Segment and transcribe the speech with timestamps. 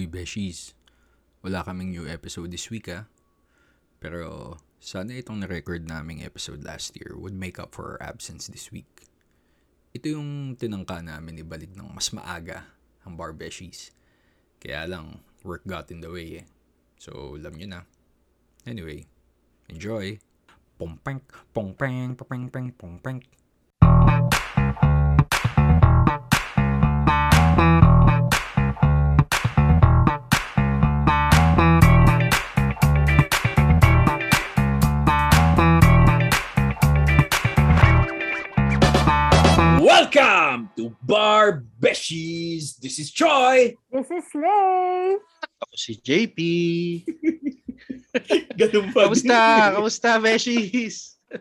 [0.00, 0.72] Uy, Beshies.
[1.44, 3.04] Wala kaming new episode this week ah.
[4.00, 8.72] Pero sana itong na-record naming episode last year would make up for our absence this
[8.72, 8.88] week.
[9.92, 12.64] Ito yung tinangka namin ibalik ng mas maaga
[13.04, 13.92] ang Bar Beshies.
[14.56, 16.46] Kaya lang, work got in the way eh.
[16.96, 17.80] So, alam nyo na.
[18.64, 19.04] Anyway,
[19.68, 20.16] enjoy!
[20.80, 21.20] Pongpeng,
[21.52, 23.20] pongpeng, pongpeng, pongpeng,
[41.80, 42.76] Beshies.
[42.76, 43.72] This is Troy.
[43.88, 45.16] This is Slay.
[45.64, 46.36] Ako si JP.
[48.60, 49.08] Ganun pa.
[49.08, 49.36] Kamusta?
[49.72, 51.16] Kamusta, Beshies?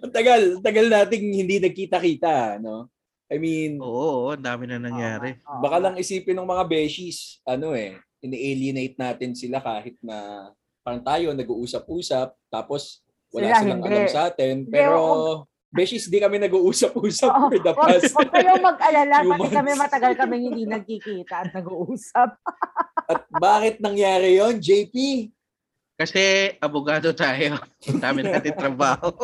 [0.00, 2.88] Ang tagal, ang tagal nating hindi nagkita-kita, no?
[3.28, 5.36] I mean, Oo, ang dami na nangyari.
[5.44, 5.60] Oo.
[5.60, 10.48] baka lang isipin ng mga Beshies, ano eh, ini-alienate natin sila kahit na
[10.80, 13.92] parang tayo nag-uusap-usap, tapos wala Sila silang hindi.
[13.92, 14.54] alam sa atin.
[14.64, 15.32] Hindi, Pero, oo.
[15.68, 18.12] Beshies, di kami nag-uusap-usap Oo, for the past.
[18.16, 22.40] huwag kayong mag-alala, pati kami matagal kami hindi nagkikita at nag-uusap.
[23.12, 24.92] At bakit nangyari yon JP?
[25.96, 27.56] Kasi abogado tayo.
[27.88, 29.12] Ang dami natin trabaho.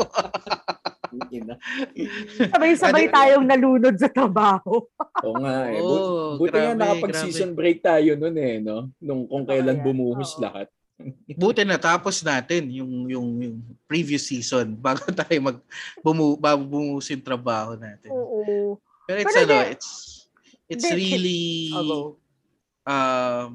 [2.53, 4.89] Sabay-sabay tayong nalunod sa trabaho.
[5.23, 5.81] Oo nga eh.
[6.41, 8.91] Buti nga grabe, nakapag-season break tayo nun eh, no?
[8.99, 10.67] Nung kung kailan bumuhos lahat.
[11.41, 15.59] Buti natapos natin yung, yung, yung previous season bago tayo mag
[16.01, 18.11] bumu, bago bumuhos yung trabaho natin.
[18.15, 18.79] Oo.
[19.05, 19.91] Pero it's Pero ano, di- it's
[20.65, 21.45] it's di- really
[21.77, 21.99] Ako.
[22.89, 23.51] um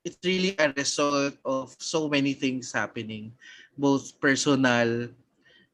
[0.00, 3.30] it's really a result of so many things happening
[3.76, 5.12] both personal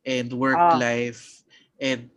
[0.02, 0.74] and work Ah.
[0.76, 1.46] life
[1.78, 2.10] and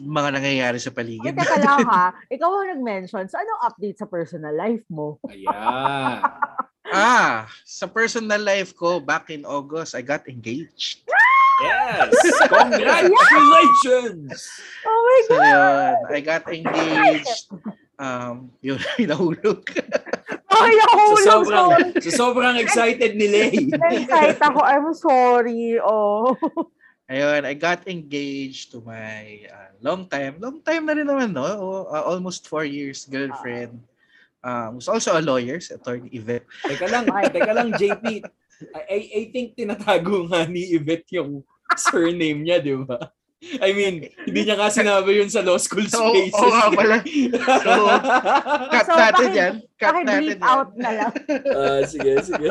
[0.00, 2.14] mga nangyayari sa Ay, paligid teka lang ha.
[2.30, 3.26] Ikaw ang nag-mention.
[3.26, 5.18] So, anong update sa personal life mo?
[5.26, 6.22] Ayan.
[6.94, 11.02] Ah sa personal life ko back in August I got engaged
[11.60, 12.10] yes!
[12.54, 14.30] Congratulations!
[14.86, 15.44] Oh my so God!
[15.44, 17.50] yun I got engaged
[17.98, 18.78] um yun
[19.10, 19.66] nahulog
[20.54, 21.84] Ay, So, nahulog sobrang, sorry.
[21.98, 23.50] so, sobrang excited ni Lay.
[23.66, 24.62] Excited ako.
[24.62, 25.82] I'm sorry.
[25.82, 26.38] Oh.
[27.10, 31.84] Ayun, I got engaged to my uh, long time, long time na rin naman, no?
[31.90, 33.76] Uh, almost four years girlfriend.
[34.44, 36.44] Um, was also a lawyer, si attorney Yvette.
[36.60, 38.04] Teka lang, teka lang, JP.
[38.76, 41.40] I, I, I think tinatago nga ni Yvette yung
[41.74, 43.08] surname niya, di ba?
[43.60, 46.32] I mean, hindi niya nga sinabi yun sa law school Oo, spaces.
[46.32, 46.96] oo nga pala.
[47.60, 47.72] So,
[48.68, 49.54] cut So, natin paki- yan.
[49.76, 50.40] Cut natin yan.
[50.40, 51.12] out na lang.
[51.52, 52.48] Ah, sige, sige.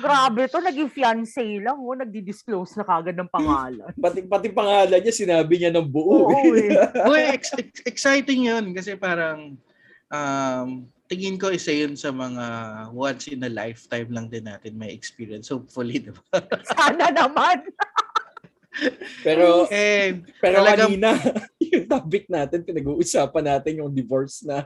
[0.00, 1.76] Grabe to, naging fiancé lang.
[1.76, 3.92] Oh, nagdi-disclose na kagad ng pangalan.
[3.92, 6.28] Pati, pati pangalan niya, sinabi niya ng buo.
[6.28, 6.76] Oo, eh.
[6.76, 7.08] eh.
[7.08, 9.60] Uy, ex- ex- exciting yun kasi parang
[10.08, 10.68] um,
[11.06, 12.44] tingin ko isa yun sa mga
[12.90, 15.50] once in a lifetime lang din natin may experience.
[15.50, 16.40] Hopefully, di ba?
[16.74, 17.66] Sana naman.
[19.20, 21.12] Pero, And pero Talagang- kanina,
[21.60, 24.64] yung topic natin, pinag-uusapan natin yung divorce na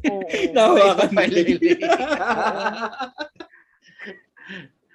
[0.00, 0.24] Oo.
[0.24, 0.48] Lay.
[1.12, 1.76] Finally.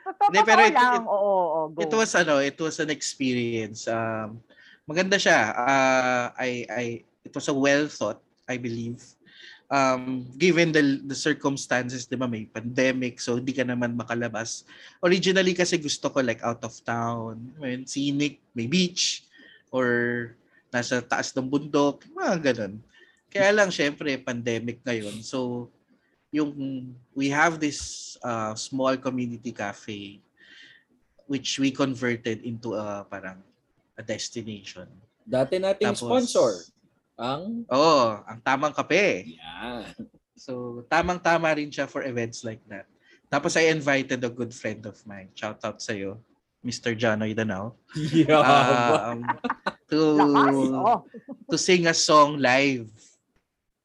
[0.10, 0.94] Totoo Hindi, pero it- lang.
[0.98, 1.80] it- Oo, oo, go.
[1.86, 3.86] It was ano, it was an experience.
[3.86, 4.42] Um,
[4.90, 5.54] maganda siya.
[5.54, 6.86] Uh, I I
[7.22, 8.18] it was a well thought,
[8.50, 8.98] I believe.
[9.70, 14.66] Um, given the the circumstances, 'di ba, may pandemic, so hindi ka naman makalabas.
[14.98, 19.30] Originally kasi gusto ko like out of town, mean, scenic, may beach
[19.70, 20.34] or
[20.74, 22.82] nasa taas ng bundok, mga ganun.
[23.30, 25.22] Kaya lang syempre pandemic ngayon.
[25.22, 25.70] So
[26.34, 26.54] yung
[27.14, 30.22] we have this uh, small community cafe
[31.30, 33.38] which we converted into a parang
[33.98, 34.90] a destination.
[35.30, 36.50] Dati nating Tapos- sponsor,
[37.20, 37.68] ang...
[37.68, 39.28] Oo, ang tamang kape.
[39.36, 39.92] Yan.
[40.40, 42.88] So, tamang-tama rin siya for events like that.
[43.30, 45.30] Tapos I invited a good friend of mine.
[45.36, 46.18] Shout out sa iyo,
[46.66, 46.98] Mr.
[46.98, 47.78] Janoy Danao.
[48.26, 49.14] Yaba.
[49.14, 49.22] Um,
[49.92, 50.00] to
[50.80, 51.06] oh.
[51.46, 52.90] to sing a song live.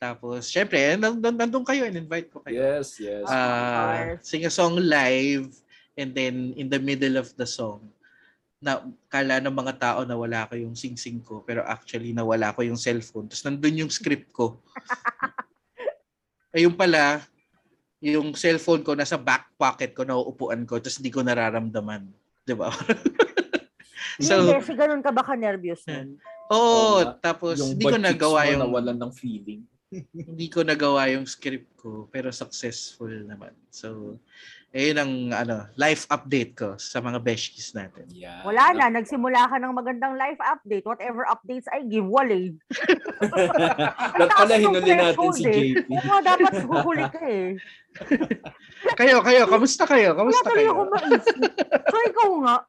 [0.00, 2.56] Tapos, syempre, nandun, nandun kayo, in-invite ko kayo.
[2.56, 3.24] yes, yes.
[3.28, 5.52] uh, sing a song live
[5.96, 7.93] and then in the middle of the song
[8.64, 8.80] na
[9.12, 12.80] kala ng mga tao na wala ko yung sing-sing ko pero actually nawala ko yung
[12.80, 14.64] cellphone tapos nandun yung script ko
[16.56, 17.20] ayun pala
[18.00, 22.08] yung cellphone ko nasa back pocket ko nauupuan ko tapos hindi ko nararamdaman
[22.48, 22.72] di ba
[24.22, 26.22] So, Hindi, si ganun ka ba ka-nervous nun?
[26.52, 27.18] oo nga.
[27.32, 29.62] tapos yung hindi ko nagawa yung nawalan ng feeling.
[30.28, 33.50] hindi ko nagawa yung script ko pero successful naman.
[33.74, 34.20] So
[34.74, 38.10] Ayun ang ano, life update ko sa mga besties natin.
[38.10, 38.42] Yeah.
[38.42, 40.82] Wala na, nagsimula ka ng magandang life update.
[40.82, 42.50] Whatever updates I give, walay.
[44.18, 45.54] Ba't pala Taas ng hinuli natin si eh.
[45.78, 45.88] JP?
[45.94, 47.54] Oo dapat huhuli ka eh.
[48.98, 50.10] kayo, kayo, kamusta kayo?
[50.10, 50.70] Wala Kamusta kayo?
[50.74, 51.36] ako maisip.
[51.86, 52.56] So ikaw nga.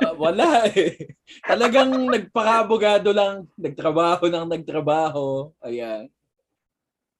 [0.00, 1.12] Ah, wala eh.
[1.44, 5.52] Talagang nagpakabogado lang, nagtrabaho ng nagtrabaho.
[5.60, 6.06] Ayan.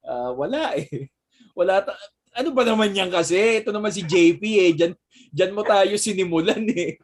[0.00, 1.10] Ah, wala eh.
[1.52, 1.98] Wala ta-
[2.32, 3.60] ano ba naman yan kasi?
[3.60, 4.70] Ito naman si JP eh.
[4.72, 4.92] Diyan,
[5.30, 6.96] diyan mo tayo sinimulan eh.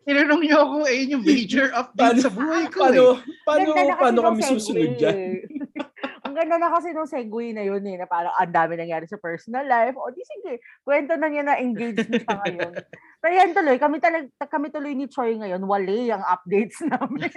[0.00, 3.16] Tinanong niyo ako, eh, yung major update sa buhay ko Paano, eh.
[3.44, 5.16] paano, paano nung kami susunod dyan?
[5.16, 5.36] eh.
[5.44, 5.59] Ang
[6.40, 9.68] ganda na kasi nung segue na yun eh, na parang ang dami nangyari sa personal
[9.68, 9.92] life.
[10.00, 12.72] O di sige, kwento na niya na engaged na siya ngayon.
[13.20, 17.28] Pero yan tuloy, kami, talag, kami tuloy ni Choi ngayon, wali ang updates namin.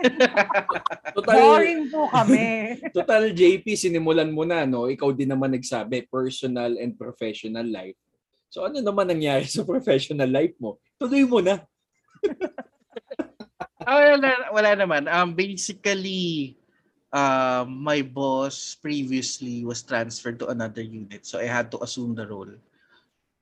[1.19, 2.47] Total, Boring po kami.
[2.95, 4.87] total JP, sinimulan mo na, no?
[4.87, 7.99] Ikaw din naman nagsabi, personal and professional life.
[8.47, 10.79] So ano naman nangyari sa professional life mo?
[10.95, 11.59] Tuloy mo na.
[13.83, 15.03] Ah, wala, wala naman.
[15.11, 16.55] Um, basically,
[17.13, 21.23] um, my boss previously was transferred to another unit.
[21.23, 22.51] So I had to assume the role.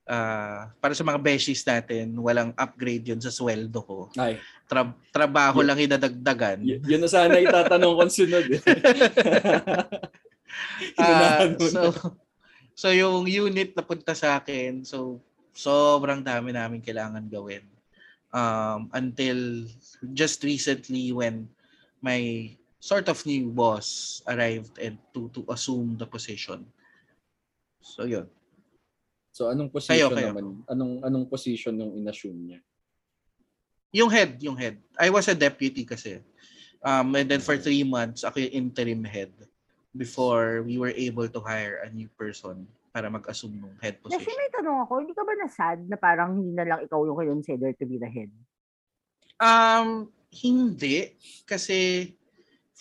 [0.02, 3.96] Ah, para sa mga beshies natin, walang upgrade yun sa sweldo ko.
[4.14, 4.34] Ay,
[4.66, 6.58] Tra- trabaho Y- lang inadagdagan.
[6.60, 8.44] y- yun na sana itatanong kong sunod.
[8.50, 8.60] eh.
[10.98, 11.48] Na.
[11.56, 11.80] so,
[12.74, 15.22] so yung unit na punta sa akin, so
[15.54, 17.62] sobrang dami namin kailangan gawin.
[18.32, 19.68] Um, until
[20.10, 21.46] just recently when
[22.00, 22.50] my
[22.82, 26.66] sort of new boss arrived and to to assume the position.
[27.78, 28.26] So yun.
[29.30, 30.34] So anong position kayo.
[30.34, 30.66] naman?
[30.66, 32.60] Anong anong position yung inassume niya?
[33.94, 34.82] Yung head, yung head.
[34.98, 36.18] I was a deputy kasi.
[36.82, 39.30] Um, and then for three months, ako yung interim head
[39.94, 44.34] before we were able to hire a new person para mag-assume ng head Kasi position.
[44.34, 47.76] may tanong ako, hindi ka ba na-sad na parang hindi na lang ikaw yung considered
[47.78, 48.32] to be the head?
[49.38, 51.14] Um, hindi.
[51.44, 52.10] Kasi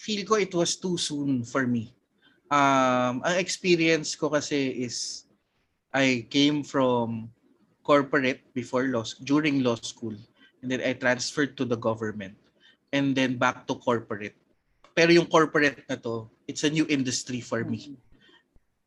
[0.01, 1.93] feel ko it was too soon for me.
[2.49, 5.29] Um, ang experience ko kasi is
[5.93, 7.29] I came from
[7.85, 10.17] corporate before law, during law school.
[10.65, 12.33] And then I transferred to the government.
[12.89, 14.35] And then back to corporate.
[14.97, 17.93] Pero yung corporate na to, it's a new industry for me.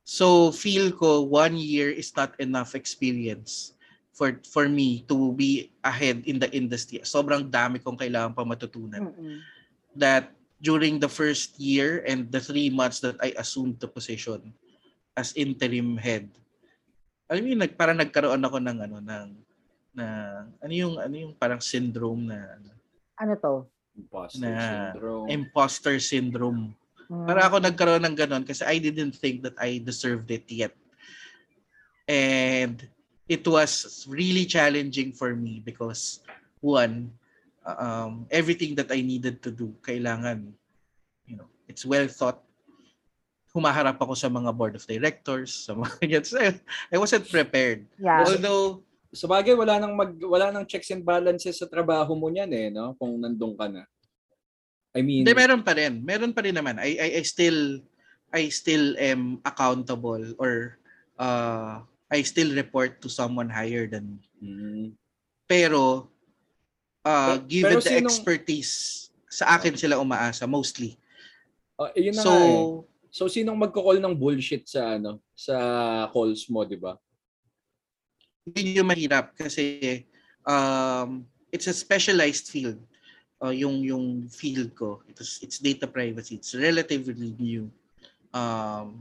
[0.04, 3.72] So feel ko one year is not enough experience
[4.12, 7.00] for for me to be ahead in the industry.
[7.00, 9.08] Sobrang dami kong kailangan pa matutunan.
[9.08, 9.40] Mm-mm.
[9.96, 14.56] That during the first year and the three months that I assumed the position
[15.12, 16.32] as interim head,
[17.28, 19.28] mo yun, nag, parang nagkaroon ako ng ano ng
[19.94, 20.06] na
[20.58, 22.68] ano yung ano yung parang syndrome na ano,
[23.20, 23.52] Ano to?
[23.94, 25.26] Imposter Na- syndrome.
[25.30, 26.62] imposter syndrome.
[27.06, 27.26] Mm.
[27.28, 30.74] Para ako nagkaroon ng ganon kasi I didn't think that I deserved it yet.
[32.08, 32.80] And
[33.28, 36.20] it was really challenging for me because
[36.58, 37.12] one,
[37.66, 40.52] um, everything that I needed to do, kailangan,
[41.26, 42.40] you know, it's well thought.
[43.54, 46.24] Humaharap ako sa mga board of directors, sa mga ganyan.
[46.26, 46.38] So,
[46.90, 47.86] I wasn't prepared.
[47.98, 48.26] Yeah.
[48.26, 48.82] Although,
[49.14, 52.66] Sa bagay, wala nang mag wala nang checks and balances sa trabaho mo niyan eh,
[52.66, 52.98] no?
[52.98, 53.86] Kung nandun ka na.
[54.90, 56.02] I mean, Hindi, meron pa rin.
[56.02, 56.82] Meron pa rin naman.
[56.82, 57.78] I, I, I still,
[58.34, 60.78] I still am accountable or
[61.18, 61.78] uh,
[62.10, 64.22] I still report to someone higher than me.
[64.42, 64.86] Mm.
[65.46, 66.10] Pero,
[67.04, 68.72] uh, Pero- given pero the sinong- expertise,
[69.28, 70.96] sa akin sila umaasa, mostly.
[71.76, 72.62] Oh, yun na So, nga eh.
[73.14, 75.54] So sinong magko-call ng bullshit sa ano, sa
[76.10, 76.98] calls mo, 'di ba?
[78.44, 80.04] yun yung mahirap kasi
[80.44, 82.76] um, it's a specialized field.
[83.40, 86.36] Uh, yung yung field ko, it's, it's data privacy.
[86.36, 87.70] It's relatively new.
[88.34, 89.00] Um,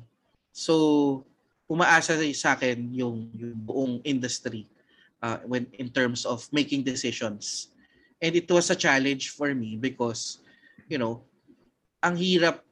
[0.53, 1.25] so,
[1.67, 4.67] umaasa sa akin yung, yung buong industry
[5.19, 7.72] uh, when in terms of making decisions.
[8.23, 10.39] And it was a challenge for me because,
[10.87, 11.27] you know,
[11.99, 12.63] ang hirap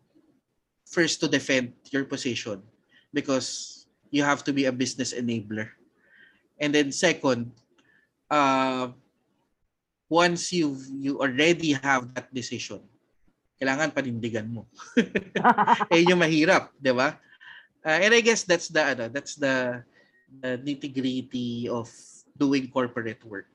[0.88, 2.63] first to defend your position
[3.12, 5.75] because you have to be a business enabler.
[6.55, 7.51] And then second,
[8.31, 8.96] uh,
[10.08, 12.79] once you you already have that decision,
[13.60, 14.67] kailangan panindigan mo.
[15.96, 17.20] eh yung mahirap, 'di ba?
[17.81, 19.81] Uh, and I guess that's the ano, that's the,
[20.29, 21.89] the nitty-gritty of
[22.38, 23.50] doing corporate work.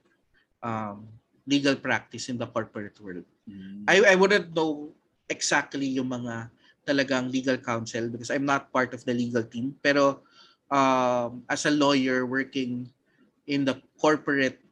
[0.67, 1.07] Um,
[1.47, 3.27] legal practice in the corporate world.
[3.47, 3.87] Mm.
[3.87, 4.91] I I wouldn't know
[5.31, 6.51] exactly yung mga
[6.87, 9.75] talagang legal counsel because I'm not part of the legal team.
[9.83, 10.23] Pero
[10.71, 12.91] um, as a lawyer working
[13.47, 14.63] in the corporate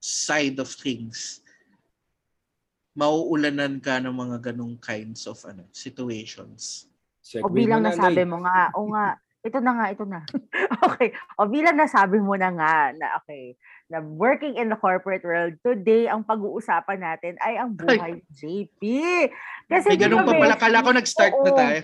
[0.00, 1.40] side of things,
[2.96, 6.88] mauulanan ka ng mga ganong kinds of ano situations.
[7.44, 10.22] O bilang nasabi mo nga, o nga, ito na nga, ito na.
[10.86, 11.12] okay.
[11.36, 16.10] O bilang nasabi mo na nga na okay, na working in the corporate world, today
[16.10, 18.82] ang pag-uusapan natin ay ang buhay ni JP.
[19.70, 20.54] Kasi May ganun pa pala.
[20.58, 21.58] Kala ko nag-start na Oo.
[21.58, 21.80] tayo.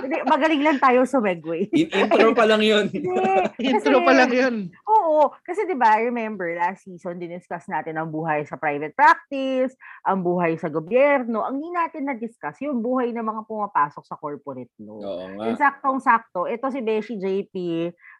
[0.00, 1.68] Hindi, magaling lang tayo sa Megway.
[1.76, 2.88] In- intro pa lang yun.
[3.60, 4.54] Intro pa lang yun.
[4.88, 5.28] Oo.
[5.44, 9.76] Kasi di ba remember, last season, diniscuss natin ang buhay sa private practice,
[10.08, 11.44] ang buhay sa gobyerno.
[11.44, 15.04] Ang hindi natin na-discuss, yung buhay ng mga pumapasok sa corporate law.
[15.04, 15.44] Oo nga.
[15.52, 17.54] Yung saktong-sakto, ito si Beshi JP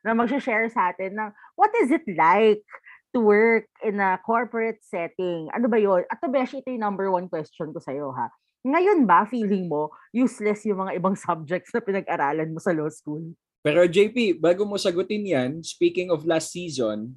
[0.04, 2.64] na mag-share sa atin ng what is it like
[3.12, 5.50] to work in a corporate setting?
[5.50, 6.06] Ano ba yun?
[6.06, 8.30] At Beshi, ito yung number one question ko sa'yo ha.
[8.60, 13.32] Ngayon ba, feeling mo, useless yung mga ibang subjects na pinag-aralan mo sa law school?
[13.60, 17.16] Pero JP, bago mo sagutin yan, speaking of last season,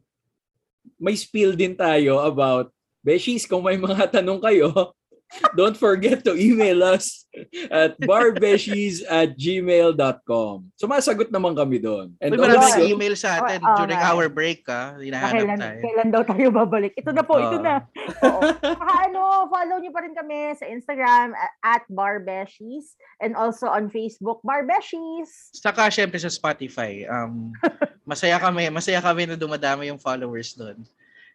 [1.00, 2.72] may spill din tayo about
[3.04, 4.96] Beshies, kung may mga tanong kayo,
[5.60, 7.25] don't forget to email us
[7.70, 10.56] at barbeshies at gmail.com.
[10.78, 12.13] Sumasagot naman kami doon.
[12.22, 14.12] And May maraming also, email sa atin Oo, during nga.
[14.13, 14.98] our break ha.
[14.98, 15.80] Na Hinahanap kailan, tayo.
[15.82, 16.94] kailan daw tayo babalik?
[16.94, 17.66] Ito na po, ito Oo.
[17.66, 17.75] na.
[18.22, 18.42] Oo.
[18.62, 21.34] Saka ano, follow niyo pa rin kami sa Instagram
[21.66, 25.54] at Barbeshies and also on Facebook, Barbeshies.
[25.58, 27.10] Saka syempre sa Spotify.
[27.10, 27.54] Um,
[28.10, 30.86] masaya kami, masaya kami na dumadami yung followers doon.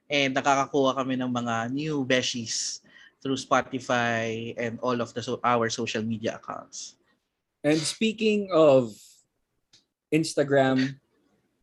[0.08, 2.80] And nakakakuha kami ng mga new beshies
[3.18, 6.98] through Spotify and all of the so- our social media accounts.
[7.66, 8.94] and speaking of
[10.14, 10.94] Instagram,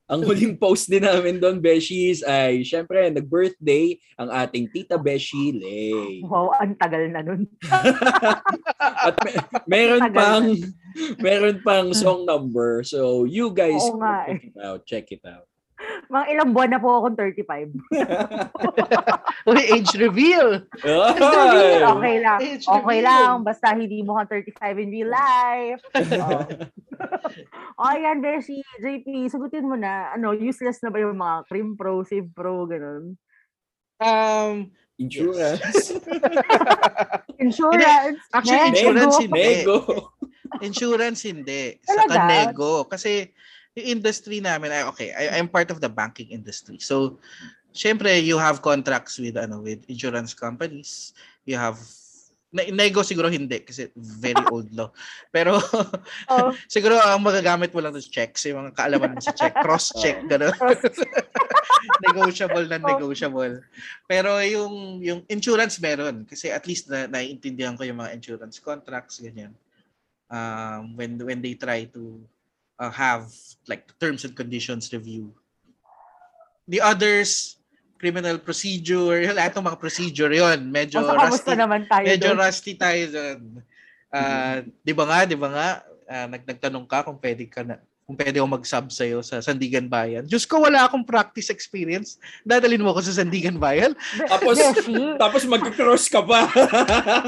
[0.06, 6.22] ang huling post din namin doon, Beshies, ay syempre, nag-birthday ang ating Tita Beshi Lay.
[6.22, 7.50] Wow, ang tagal na nun.
[9.10, 10.48] At me- meron Tagal pang
[11.18, 12.86] meron pang song number.
[12.86, 14.82] So you guys Oo check it out.
[14.86, 15.50] Check it out.
[16.06, 17.75] Mga ilang buwan na po akong 35.
[19.50, 20.62] Uy, age reveal!
[20.86, 21.82] Ay!
[21.82, 22.39] Okay lang.
[22.42, 23.10] Age Okay reveal.
[23.10, 23.36] lang.
[23.42, 25.82] Basta hindi mo kang 35 in real life.
[27.75, 27.92] Oh.
[27.92, 28.63] o yan, Beshi.
[28.80, 30.15] JP, sagutin mo na.
[30.15, 33.20] Ano, useless na ba yung mga Crim Pro, Save Pro, ganun?
[34.00, 35.92] Um, Insurance.
[37.44, 38.20] Insurance.
[38.32, 38.72] Actually, Nego.
[38.72, 39.44] insurance hindi.
[39.44, 39.77] Nego.
[40.63, 41.63] Insurance hindi.
[41.84, 42.15] Talaga?
[42.15, 42.74] Sa nego.
[42.88, 43.12] Kasi
[43.75, 46.79] yung industry namin, ay, okay, I, I'm part of the banking industry.
[46.79, 47.20] So,
[47.75, 51.12] syempre, you have contracts with ano with insurance companies.
[51.44, 51.75] You have
[52.55, 54.96] na- nego siguro hindi kasi very old law.
[55.27, 55.60] Pero
[56.32, 59.91] Oh, siguro ang magagamit mo lang is checks, yung mga kaalaman mo sa check, cross
[60.00, 60.55] check gano'n.
[62.00, 63.60] negotiable na negotiable.
[64.08, 69.20] Pero yung yung insurance meron kasi at least na naiintindihan ko yung mga insurance contracts
[69.20, 69.51] ganyan.
[70.32, 72.24] Um when when they try to
[72.79, 73.32] uh, have
[73.67, 75.34] like terms and conditions review.
[76.67, 77.55] The others
[77.96, 81.58] criminal procedure, yung lahat ng mga procedure yon medyo kamusta rusty.
[81.58, 82.38] naman tayo Medyo doon?
[82.38, 83.41] rusty tayo doon.
[84.15, 85.67] Ah, 'di ba nga, 'di ba nga,
[86.08, 89.90] ah, nag nagtanong ka kung pwede ka na kung pwede ako mag-sub sa'yo sa Sandigan
[89.90, 90.30] Bayan.
[90.30, 92.22] Diyos ko, wala akong practice experience.
[92.46, 93.98] Dadalhin mo ako sa Sandigan Bayan?
[94.32, 94.62] Tapos-.
[95.18, 96.46] Tapos mag-cross ka pa.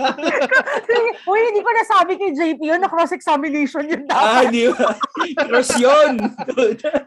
[1.33, 4.53] Uy, hindi ko nasabi kay JP yun na cross-examination yun ah, dapat.
[4.53, 4.89] di ba?
[5.49, 6.13] Cross yun.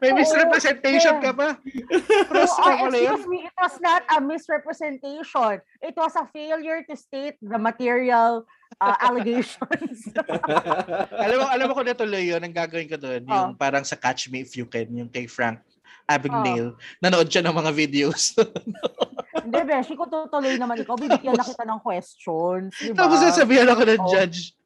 [0.03, 1.55] May misrepresentation ka pa.
[1.55, 3.15] Oh, Cross ka pala yun.
[3.15, 5.63] excuse me, it was not a misrepresentation.
[5.79, 10.13] It was a failure to state the material uh, allegations.
[11.25, 13.35] alam mo, alam mo kung natuloy yun, ang gagawin ko doon, Oh.
[13.51, 15.59] yung parang sa Catch Me If You Can, yung kay Frank
[16.07, 16.75] Abagnale.
[16.99, 18.35] Nanood siya ng mga videos.
[19.47, 22.75] Hindi, Beshi, kung tutuloy naman ikaw, bibigyan na kita ng questions.
[22.75, 23.07] Di ba?
[23.07, 24.11] Tapos sasabihan ako ng Oh.
[24.11, 24.59] judge,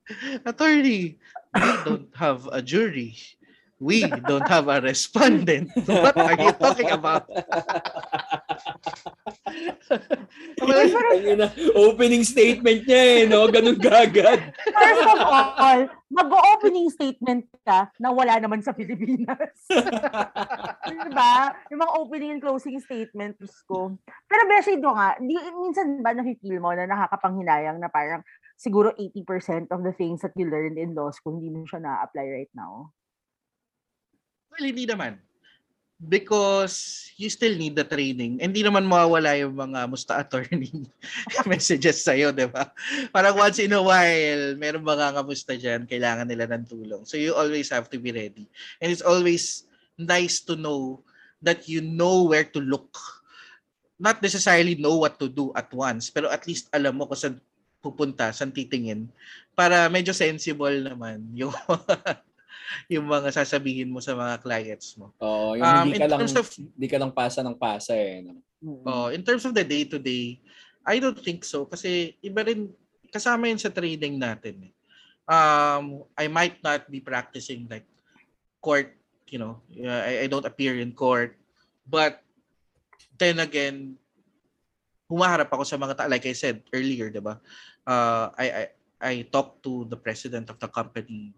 [0.45, 1.17] Attorney,
[1.53, 3.13] we don't have a jury.
[3.83, 5.71] We don't have a respondent.
[5.87, 7.27] What are you talking about?
[11.15, 13.51] Ina, Opening statement niya eh, no?
[13.51, 14.55] Ganun gagad.
[14.55, 19.59] First of all, mag-opening statement ka na wala naman sa Pilipinas.
[20.87, 21.35] diba?
[21.75, 23.99] Yung mga opening and closing statements ko.
[24.31, 28.23] Pero Beshi, ito nga, di, minsan ba nafe-feel mo na nakakapanghinayang na parang
[28.55, 32.27] siguro 80% of the things that you learned in law school, hindi mo siya na-apply
[32.31, 32.95] right now?
[34.55, 35.19] Well, hindi naman.
[35.99, 38.39] Because you still need the training.
[38.39, 40.87] Hindi naman mawawala yung mga musta attorney
[41.47, 42.71] messages sa'yo, di ba?
[43.11, 47.03] Parang once in a while, meron mga kamusta dyan, kailangan nila ng tulong.
[47.03, 48.47] So you always have to be ready.
[48.79, 49.67] And it's always
[49.99, 51.03] nice to know
[51.43, 52.95] that you know where to look.
[53.99, 57.37] Not necessarily know what to do at once, pero at least alam mo kung saan
[57.79, 59.11] pupunta, saan titingin.
[59.55, 61.55] Para medyo sensible naman yung
[62.89, 65.13] yung mga sasabihin mo sa mga clients mo.
[65.21, 68.23] Oo, yung Um, hindi in ka lang of- hindi ka lang pasa ng pasa eh.
[68.25, 68.41] No?
[68.89, 70.41] Oh, in terms of the day to day,
[70.85, 72.73] I don't think so kasi iba rin
[73.13, 74.69] kasama yun sa trading natin.
[74.69, 74.73] eh.
[75.25, 77.89] Um, I might not be practicing like
[78.61, 78.93] court
[79.35, 81.35] you know, I, I don't appear in court.
[81.83, 82.23] But
[83.19, 83.99] then again,
[85.11, 87.43] humaharap ako sa mga ta like I said earlier, 'di ba?
[87.83, 88.65] Uh, I I
[89.05, 91.35] I talk to the president of the company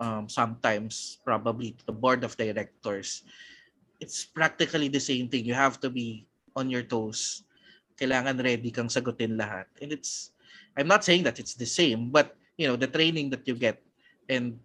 [0.00, 3.22] um, sometimes, probably to the board of directors.
[4.00, 5.44] It's practically the same thing.
[5.44, 6.26] You have to be
[6.56, 7.44] on your toes.
[8.00, 9.68] Kailangan ready kang sagutin lahat.
[9.84, 10.32] And it's
[10.74, 13.84] I'm not saying that it's the same, but you know, the training that you get
[14.28, 14.56] and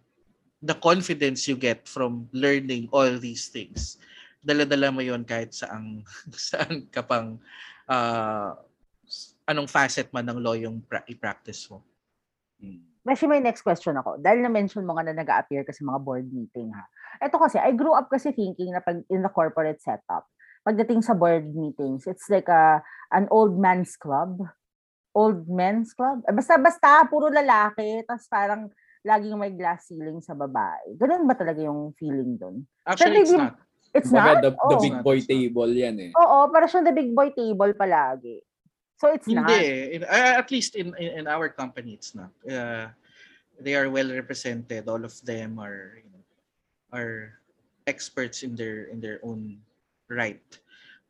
[0.64, 4.00] the confidence you get from learning all these things.
[4.40, 6.00] Dala-dala mo 'yon kahit saan
[6.32, 7.36] saan ka pang
[7.92, 8.56] uh,
[9.46, 11.84] anong facet man ng law yung pra- i-practice mo.
[13.06, 14.18] Actually, may next question ako.
[14.18, 16.84] Dahil na-mention mo nga na nag appear ka sa mga board meeting ha.
[17.22, 20.26] Ito kasi, I grew up kasi thinking na pag in the corporate setup,
[20.66, 22.82] pagdating sa board meetings, it's like a,
[23.14, 24.42] an old man's club.
[25.14, 26.26] Old men's club.
[26.26, 28.02] Eh, Basta-basta, puro lalaki.
[28.04, 28.68] Tapos parang
[29.06, 30.98] laging may glass ceiling sa babae.
[30.98, 32.66] Ganun ba talaga yung feeling doon?
[32.82, 33.54] Actually, it's maybe- not.
[33.96, 34.42] It's Kumbaga, not?
[34.44, 34.82] the, the Oo.
[34.82, 36.12] big boy table yan eh.
[36.12, 38.44] Oo, para siyang the big boy table palagi.
[38.96, 39.40] So it's Hindi.
[39.40, 39.52] not.
[39.60, 39.96] eh.
[39.96, 42.32] In, uh, at least in, in in our company, it's not.
[42.48, 42.88] Uh,
[43.60, 44.88] they are well represented.
[44.88, 46.24] All of them are you know,
[46.96, 47.36] are
[47.84, 49.60] experts in their in their own
[50.08, 50.40] right.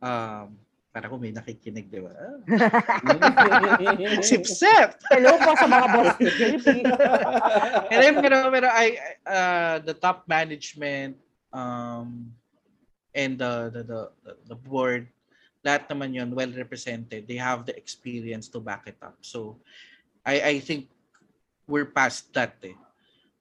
[0.02, 0.58] Um,
[0.96, 2.12] para kung may nakikinig, di ba?
[4.24, 4.96] sip sip.
[5.12, 6.28] Hello po sa mga boss ni
[7.92, 8.96] And then, pero, pero I,
[9.28, 11.20] uh, the top management
[11.52, 12.32] um,
[13.14, 14.12] and the, the, the-
[14.48, 15.04] the board,
[15.66, 17.26] lahat naman yun well represented.
[17.26, 19.18] They have the experience to back it up.
[19.26, 19.58] So,
[20.22, 20.86] I, I think
[21.66, 22.78] we're past that eh.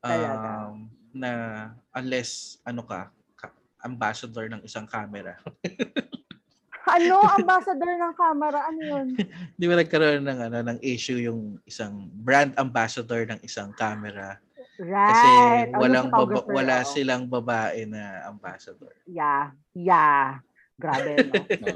[0.01, 3.53] Um, na unless, ano ka, ka-
[3.85, 5.37] ambassador ng isang camera.
[6.85, 8.69] Ano, ambassador ng camera?
[8.69, 9.07] Ano yun?
[9.57, 14.37] Di ba nagkaroon ng, ano, ng issue yung isang brand ambassador ng isang camera?
[14.77, 15.73] Kasi Right.
[15.73, 18.93] Oh, yung walang baba, wala silang babae na ambassador.
[19.09, 19.57] Yeah.
[19.73, 20.44] Yeah.
[20.75, 21.33] Grabe, no?
[21.63, 21.75] No.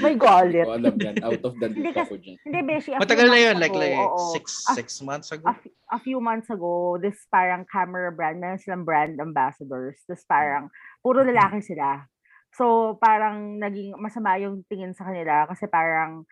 [0.00, 0.64] May galit.
[0.64, 1.16] So, alam yan.
[1.20, 2.36] Out of the Hindi loop ako dyan.
[2.44, 2.90] Hindi, Beshi.
[2.96, 4.20] a Matagal na yun, like, ago, like oo.
[4.32, 5.44] six, Ah, six months ago.
[5.48, 5.54] a,
[5.92, 10.00] a few months ago, this parang camera brand, meron silang brand ambassadors.
[10.08, 10.64] Tapos parang,
[11.04, 12.08] puro lalaki sila.
[12.52, 16.24] So, parang naging masama yung tingin sa kanila kasi parang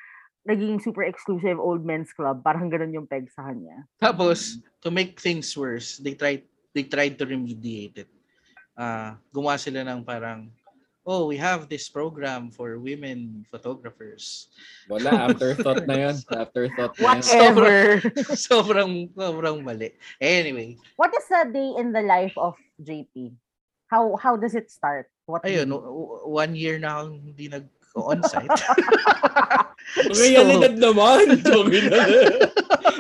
[0.45, 2.41] naging super exclusive old men's club.
[2.41, 3.85] Parang ganun yung peg sa kanya.
[4.01, 8.11] Tapos, to make things worse, they tried they tried to remediate it.
[8.73, 10.49] Ah, gumawa sila ng parang,
[11.07, 14.49] oh, we have this program for women photographers.
[14.89, 16.17] Wala, afterthought na yun.
[16.29, 17.23] Afterthought na yun.
[17.25, 17.75] Whatever.
[18.49, 19.97] sobrang, sobrang mali.
[20.21, 23.33] Anyway, What is a day in the life of JP?
[23.91, 25.11] How how does it start?
[25.27, 25.75] What ayun,
[26.27, 28.51] one year na akong hindi nag-on-site.
[30.15, 31.43] Realidad naman.
[31.43, 31.99] Joke na.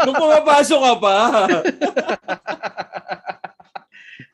[0.02, 1.16] Nung pumapasok ka pa.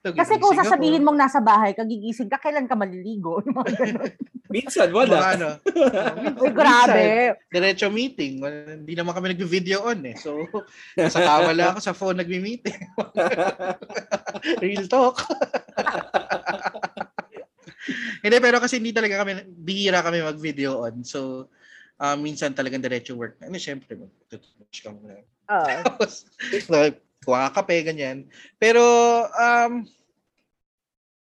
[0.02, 3.42] Kasi kung sasabihin mong nasa bahay, kagigising ka, kailan ka maliligo?
[3.46, 4.14] Mga.
[4.46, 5.18] Minsan, Mga wala.
[5.34, 5.48] ano,
[6.42, 7.34] Uy, grabe.
[7.50, 8.38] diretso meeting.
[8.38, 10.14] Wala- Hindi naman kami nagvi-video on eh.
[10.14, 10.46] So,
[11.10, 12.78] sa kama lang ako sa phone nagmi-meeting.
[14.62, 15.26] Real talk.
[18.22, 21.02] hindi, pero kasi hindi talaga kami, bihira kami mag-video on.
[21.02, 21.50] So,
[21.98, 23.38] ah, minsan talagang diretso work.
[23.42, 25.22] Ano, syempre, tututouch ka muna.
[25.46, 25.66] Oo.
[25.66, 26.26] Tapos,
[27.26, 28.30] kuha ka kape, ganyan.
[28.62, 28.80] Pero,
[29.34, 29.82] um,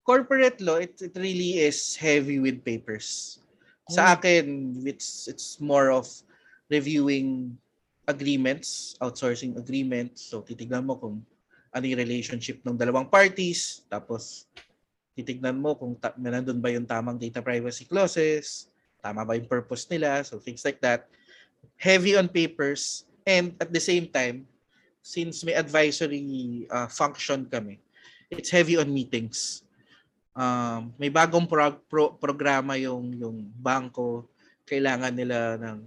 [0.04, 3.40] corporate law, it, it really is heavy with papers.
[3.88, 6.08] Sa akin, it's it's more of
[6.72, 7.56] reviewing
[8.08, 10.24] agreements, outsourcing agreements.
[10.28, 11.24] So, titignan mo kung
[11.72, 13.84] ano yung relationship ng dalawang parties.
[13.88, 14.48] Tapos,
[15.16, 18.68] titignan mo kung ta- nandun ba yung tamang data privacy clauses,
[19.04, 21.08] tama ba yung purpose nila, so things like that.
[21.76, 24.48] Heavy on papers, and at the same time,
[25.04, 27.76] since may advisory uh, function kami,
[28.32, 29.60] it's heavy on meetings.
[30.32, 34.24] Um, may bagong pro- pro- programa yung yung bangko,
[34.64, 35.78] kailangan nila ng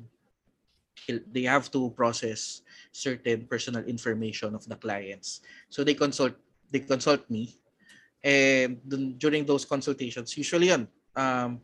[1.33, 2.61] they have to process
[2.93, 5.41] certain personal information of the clients.
[5.73, 6.37] So they consult
[6.69, 7.57] they consult me
[8.23, 8.81] and
[9.17, 10.83] during those consultations usually yun
[11.15, 11.61] um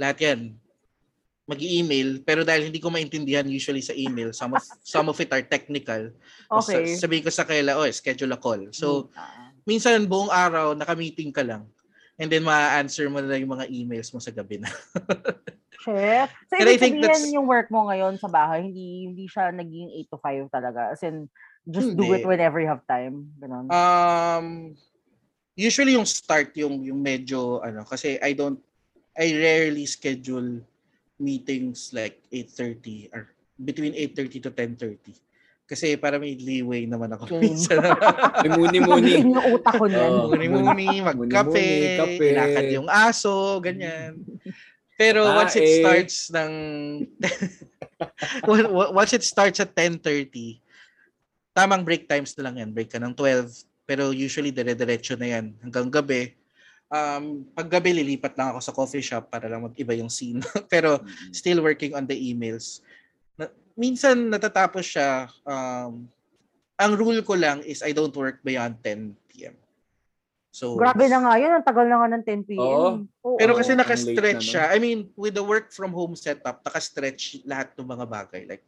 [0.00, 0.40] lahat yan
[1.46, 5.46] mag-email pero dahil hindi ko maintindihan usually sa email some of some of it are
[5.46, 6.10] technical
[6.46, 6.94] Okay.
[6.98, 9.10] Sa, sabihin ko sa kaila oh schedule a call so
[9.62, 11.62] minsan buong araw naka-meeting ka lang
[12.18, 14.70] and then ma-answer mo na yung mga emails mo sa gabi na
[15.86, 16.32] Chef.
[16.50, 19.94] So, And I think that's- yung work mo ngayon sa bahay, hindi hindi siya naging
[20.08, 20.80] 8 to 5 talaga.
[20.90, 21.30] As in,
[21.68, 22.22] just do Hindi.
[22.22, 23.30] it whenever you have time.
[23.38, 23.70] Ganun.
[23.70, 24.74] Um,
[25.54, 28.58] usually yung start yung yung medyo ano kasi I don't
[29.16, 30.60] I rarely schedule
[31.16, 35.16] meetings like 8:30 or between 8:30 to 10:30.
[35.66, 37.26] Kasi para may leeway naman ako.
[37.42, 37.82] Minsan,
[38.46, 39.18] May muni-muni.
[39.18, 40.12] Yung utak ko niyan.
[40.14, 40.30] Oo.
[40.30, 41.66] muni-muni, magkape,
[42.22, 44.14] ilakad yung aso, ganyan.
[44.94, 45.74] Pero Ah, once it eh.
[45.82, 46.52] starts ng
[48.94, 50.62] once it starts at 10:30,
[51.50, 52.70] tamang break times na lang yan.
[52.70, 53.50] Break ka ng 12.
[53.86, 56.30] Pero usually dire-diretso na yan hanggang gabi.
[56.86, 60.38] Um, pag gabi lilipat lang ako sa coffee shop para lang mag-iba yung scene.
[60.72, 61.02] Pero
[61.34, 62.82] still working on the emails.
[63.34, 66.06] Na, minsan natatapos siya um,
[66.76, 69.56] ang rule ko lang is I don't work beyond 10 p.m.
[70.56, 71.52] So Grabe na nga yun.
[71.52, 72.60] Ang tagal na nga ng 10 p.m.
[72.60, 72.88] Oo.
[73.28, 73.36] Oo.
[73.36, 74.64] pero kasi naka-stretch na, siya.
[74.72, 78.42] I mean, with the work from home setup, naka-stretch lahat ng mga bagay.
[78.48, 78.64] Like,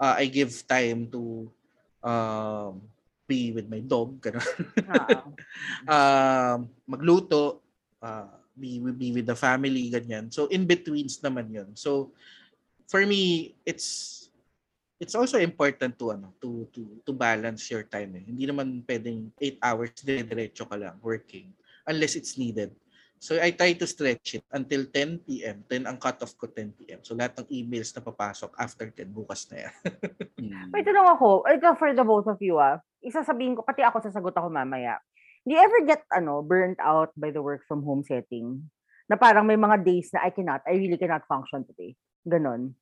[0.00, 1.52] uh, I give time to
[2.00, 2.80] um,
[3.28, 4.42] be with my dog, ganun.
[4.88, 5.20] Ah.
[5.92, 7.60] um, magluto,
[8.00, 10.32] uh, be, be with the family, ganyan.
[10.32, 11.76] So, in-betweens naman yun.
[11.76, 12.16] So,
[12.88, 14.16] for me, it's
[14.98, 18.24] it's also important to ano to to to balance your time eh.
[18.26, 21.54] Hindi naman pwedeng 8 hours dire-diretso ka lang working
[21.86, 22.74] unless it's needed.
[23.18, 25.66] So I try to stretch it until 10 p.m.
[25.66, 27.02] Then ang cut-off ko 10 p.m.
[27.02, 29.74] So lahat ng emails na papasok after 10 bukas na yan.
[30.38, 30.70] Mm.
[30.70, 32.78] May tanong ako, ito for the both of you ah.
[33.02, 35.02] Isasabihin ko, pati ako sasagot ako mamaya.
[35.42, 38.62] Do you ever get ano burnt out by the work from home setting?
[39.10, 41.98] Na parang may mga days na I cannot, I really cannot function today.
[42.22, 42.78] Ganon.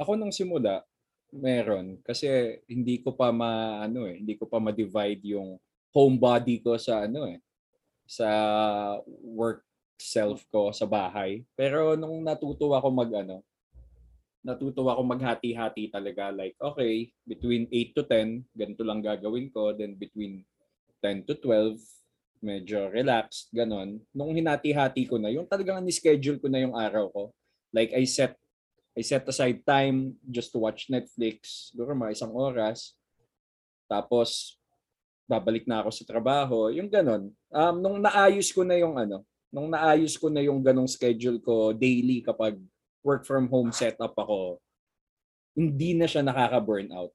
[0.00, 0.80] Ako nung simula,
[1.28, 2.00] meron.
[2.00, 5.60] Kasi hindi ko pa ma, ano eh, hindi ko pa ma-divide yung
[5.92, 7.38] home body ko sa ano eh,
[8.04, 8.28] sa
[9.24, 9.64] work
[9.96, 11.42] self ko sa bahay.
[11.56, 13.40] Pero nung natuto ako mag ano,
[14.44, 16.28] natuto ako maghati-hati talaga.
[16.28, 19.72] Like, okay, between 8 to 10, ganito lang gagawin ko.
[19.72, 20.44] Then between
[21.00, 21.80] 10 to 12,
[22.44, 24.04] medyo relaxed, ganon.
[24.12, 27.22] Nung hinati-hati ko na, yung talagang ni-schedule ko na yung araw ko.
[27.72, 28.36] Like, I set
[28.94, 32.94] I set aside time just to watch Netflix, siguro mga isang oras.
[33.90, 34.54] Tapos,
[35.24, 36.68] babalik na ako sa trabaho.
[36.72, 37.32] Yung ganon.
[37.48, 41.72] Um, nung naayos ko na yung ano, nung naayos ko na yung ganong schedule ko
[41.72, 42.58] daily kapag
[43.04, 44.60] work from home setup ako,
[45.54, 47.12] hindi na siya nakaka-burnout.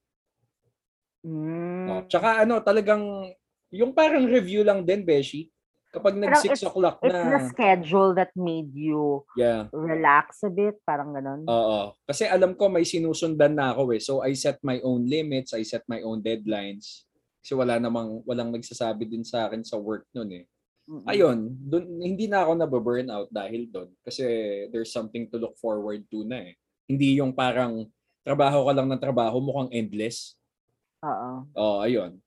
[1.26, 1.86] Mm.
[1.86, 1.96] No?
[2.08, 3.04] Tsaka ano, talagang,
[3.70, 5.52] yung parang review lang din, Beshi.
[5.90, 10.46] Kapag nag Parang 6 it's- o'clock It's the na, schedule that made you yeah, relax
[10.46, 11.50] a bit, parang ganon.
[11.50, 11.98] Oo.
[12.06, 14.02] Kasi alam ko may sinusundan na ako eh.
[14.02, 17.09] So I set my own limits, I set my own deadlines.
[17.50, 20.46] Kasi wala namang walang nagsasabi din sa akin sa work noon eh.
[20.86, 21.10] Mm-mm.
[21.10, 23.90] Ayun, dun, hindi na ako nababurn out dahil doon.
[24.06, 24.22] Kasi
[24.70, 26.54] there's something to look forward to na eh.
[26.86, 27.90] Hindi yung parang
[28.22, 30.38] trabaho ka lang ng trabaho, mukhang endless.
[31.02, 31.50] Oo.
[31.58, 32.22] Oo, ayun.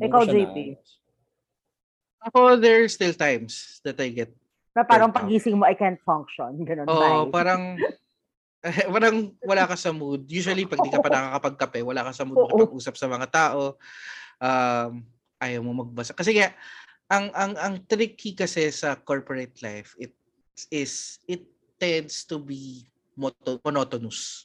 [0.00, 0.56] Doon Ikaw, JP.
[0.56, 0.88] naayos.
[2.24, 4.32] Ako, there are still times that I get
[4.72, 6.56] Na parang pagising mo, I can't function.
[6.64, 6.88] Ganon.
[6.88, 7.36] Oo, Bye.
[7.36, 7.76] parang
[8.96, 10.24] parang wala ka sa mood.
[10.24, 12.48] Usually pag di ka pa nakakapagkape, wala ka sa mood Oo.
[12.48, 13.76] makipag-usap sa mga tao.
[14.44, 15.08] Um,
[15.40, 16.12] ayaw mo magbasa.
[16.12, 16.52] Kasi nga
[17.08, 20.12] ang ang ang tricky kasi sa corporate life, it
[20.68, 21.48] is it
[21.80, 22.84] tends to be
[23.16, 24.44] monotonous.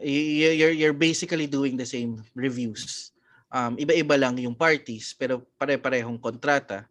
[0.00, 3.12] You're you're basically doing the same reviews.
[3.50, 6.86] Um, iba-iba lang yung parties pero pare-parehong kontrata.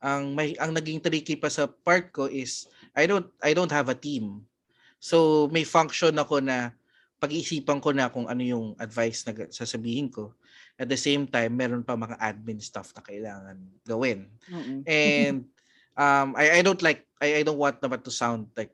[0.00, 3.92] Ang may ang naging tricky pa sa part ko is I don't I don't have
[3.92, 4.42] a team.
[4.98, 6.74] So may function ako na
[7.18, 10.34] pag-iisipan ko na kung ano yung advice na sasabihin ko.
[10.78, 14.30] At the same time, meron pa mga admin stuff na kailangan gawin.
[14.46, 14.86] Mm-mm.
[14.86, 15.44] And
[15.98, 18.70] um I I don't like I I don't want naman to sound like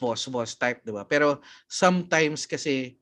[0.00, 1.04] boss boss type, 'di ba?
[1.04, 2.96] Pero sometimes kasi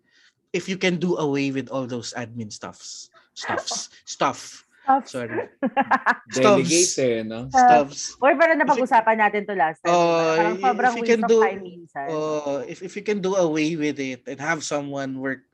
[0.51, 4.67] if you can do away with all those admin stuffs, stuffs, stuff.
[4.81, 5.07] Stuff.
[5.07, 5.47] Sorry.
[6.35, 6.99] Delegate Stuffs.
[6.99, 7.47] eh, no?
[7.47, 8.19] Stuffs.
[8.19, 9.95] Or parang napag-usapan natin to last time.
[9.95, 10.27] Oh, diba?
[10.35, 12.09] parang if sobrang you waste can do- time minsan.
[12.11, 15.47] Oh, if if you can do away with it and have someone work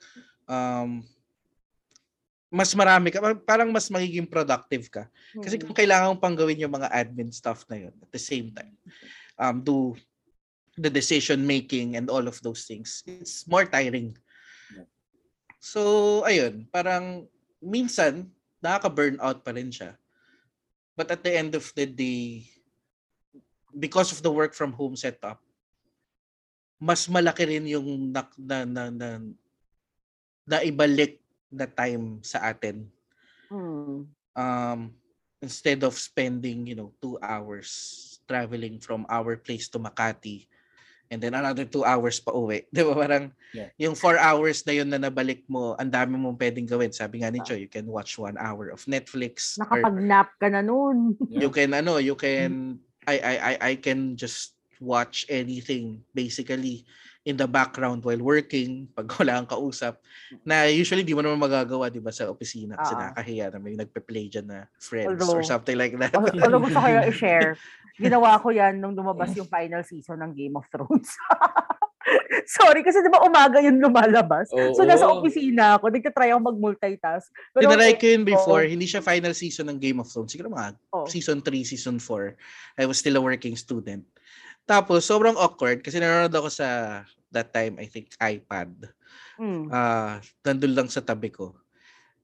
[0.49, 1.05] um
[2.47, 5.05] mas marami ka parang mas magiging productive ka.
[5.35, 8.55] Kasi kung kailangan mong pang gawin yung mga admin stuff na yun at the same
[8.55, 8.75] time,
[9.39, 9.99] um, do
[10.77, 14.15] the decision making and all of those things, it's more tiring.
[15.59, 17.27] So, ayun, parang
[17.59, 18.31] minsan,
[18.63, 19.99] nakaka-burnout pa rin siya.
[20.95, 22.47] But at the end of the day,
[23.75, 25.43] because of the work from home setup,
[26.77, 29.09] mas malaki rin yung na, na, na, na,
[30.45, 32.87] na ibalik na time sa atin
[33.47, 34.11] Mm.
[34.35, 34.81] um,
[35.39, 40.51] instead of spending, you know, two hours traveling from our place to Makati
[41.07, 42.67] and then another two hours pa uwi.
[42.75, 42.95] Di ba?
[42.95, 43.71] Parang Yeah.
[43.79, 46.93] yung four hours na yun na nabalik mo, ang dami mong pwedeng gawin.
[46.93, 49.57] Sabi nga ni Joy, you can watch one hour of Netflix.
[49.57, 51.17] Nakapag-nap ka na nun.
[51.31, 56.85] you can, ano, you can, I, I, I, I can just watch anything basically
[57.27, 59.99] in the background while working pag wala kang kausap
[60.47, 63.01] na usually di mo naman magagawa di ba sa opisina kasi Oo.
[63.03, 66.15] nakakahiya na may nagpe-play dyan na friends or Although- something like that.
[66.15, 67.59] Al- Although gusto ko yung i-share,
[67.99, 71.11] ginawa ko yan nung lumabas yung final season ng Game of Thrones.
[72.47, 74.47] Sorry, kasi di ba umaga yun lumalabas?
[74.79, 75.19] So nasa Oo.
[75.19, 77.27] opisina ako, nagtatry ako mag-multitask.
[77.51, 78.31] Pero Tinry ko yun oo.
[78.31, 80.31] before, hindi siya final season ng Game of Thrones.
[80.31, 81.11] Siguro mga Oo.
[81.11, 82.39] season 3, season 4.
[82.79, 84.07] I was still a working student.
[84.67, 86.69] Tapos, sobrang awkward kasi nanonood ako sa
[87.31, 88.75] that time, I think, iPad.
[89.39, 89.71] Mm.
[89.71, 91.55] Ah, nandun lang sa tabi ko.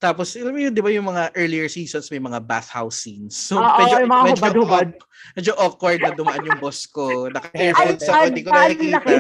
[0.02, 3.38] Tapos, alam mo yun, di ba yung mga earlier seasons may mga bathhouse scenes.
[3.38, 4.88] So, Oo, yung mga hubad-hubad.
[4.98, 5.06] awk-
[5.38, 7.30] medyo awkward na dumaan yung boss ko.
[7.30, 9.14] Naka-earphones ako, hindi ko nakikita.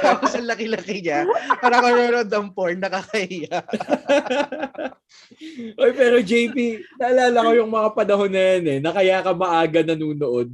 [0.00, 1.28] Tapos, ang laki-laki niya.
[1.60, 3.60] Parang ako nanonood ng porn, nakakahiya.
[5.84, 6.56] Oy, pero JP,
[6.96, 10.48] naalala ko yung mga panahon na yan eh, na kaya ka maaga nanunood.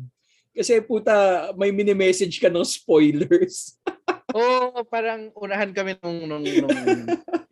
[0.53, 3.81] Kasi puta, may mini-message ka ng spoilers.
[4.37, 6.81] Oo, parang unahan kami nung, nung, nung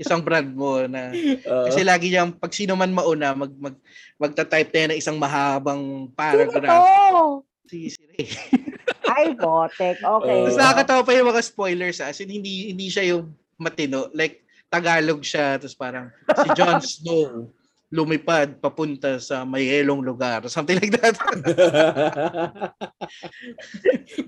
[0.01, 3.77] isang brand mo na Uh, kasi lagi niyang pag sino man mauna mag mag
[4.17, 6.85] magta-type tayo ng isang mahabang Sino paragraph.
[6.87, 7.45] to?
[7.69, 8.25] Si, si Ray.
[9.17, 9.99] Ay, gotek.
[10.01, 10.39] Okay.
[10.47, 12.09] Tapos nakakatawa pa yung mga spoilers ah.
[12.13, 14.09] As in, hindi hindi siya yung matino.
[14.17, 17.51] Like Tagalog siya tapos parang si Jon Snow
[17.91, 20.47] lumipad papunta sa mayelong lugar.
[20.47, 21.19] Something like that.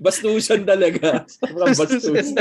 [0.03, 1.23] bastusan talaga.
[1.31, 2.35] Sobrang bastusan.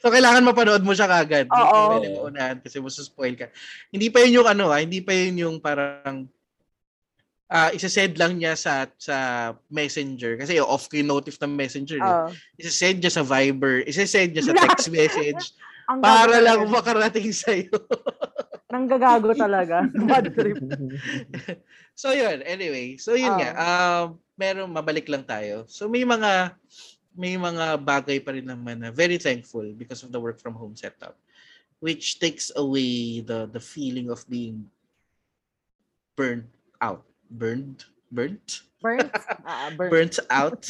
[0.00, 1.52] So kailangan mapanood mo siya kagad.
[1.52, 1.80] Hindi Oo.
[1.92, 3.52] pwede maunahan kasi spoil ka.
[3.92, 6.24] Hindi pa yun yung ano ah, hindi pa yun yung parang
[7.52, 9.16] ah isa-send lang niya sa sa
[9.68, 12.00] Messenger kasi yung off ko yung notif ng Messenger.
[12.00, 12.08] eh.
[12.08, 15.52] Oh, Isa-send niya sa Viber, isa-send niya sa text message
[15.92, 17.76] ang para lang makarating sa iyo.
[18.72, 19.84] Nanggagago talaga.
[20.08, 20.56] Bad trip.
[22.00, 22.96] so yun, anyway.
[22.96, 23.38] So yun Oo.
[23.38, 23.50] nga.
[23.52, 24.06] Um
[24.40, 25.68] meron mabalik lang tayo.
[25.68, 26.56] So may mga
[27.12, 30.72] may mga bagay pa rin naman na very thankful because of the work from home
[30.72, 31.20] setup
[31.84, 34.70] which takes away the the feeling of being
[36.16, 36.48] burned
[36.80, 37.04] out.
[37.28, 37.84] Burned?
[38.08, 38.62] Burnt?
[38.80, 39.10] Burnt?
[39.42, 39.90] Ah, burnt.
[39.90, 40.62] Burnt out?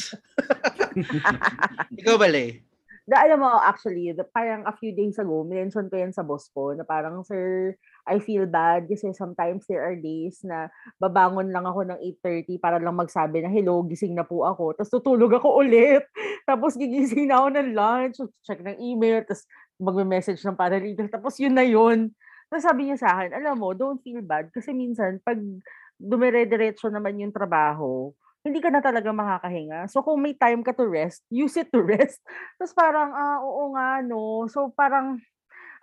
[1.93, 2.65] Ikaw bale?
[3.03, 6.47] Da, alam mo, actually, the, parang a few days ago, mention ko yan sa boss
[6.55, 10.67] ko, na parang, sir, I feel bad kasi sometimes there are days na
[10.99, 14.75] babangon lang ako ng 8.30 para lang magsabi na, hello, gising na po ako.
[14.75, 16.03] Tapos tutulog ako ulit.
[16.49, 19.47] Tapos gigising na ako ng lunch, check ng email, tapos
[19.79, 21.07] magme-message ng paralegal.
[21.07, 22.11] Tapos yun na yun.
[22.51, 25.39] Tapos sabi niya sa akin, alam mo, don't feel bad kasi minsan, pag
[25.95, 28.11] dumire-diretso naman yung trabaho,
[28.43, 29.87] hindi ka na talaga makakahinga.
[29.87, 32.19] So kung may time ka to rest, use it to rest.
[32.59, 34.45] Tapos parang, ah, oo nga, no.
[34.51, 35.23] So parang,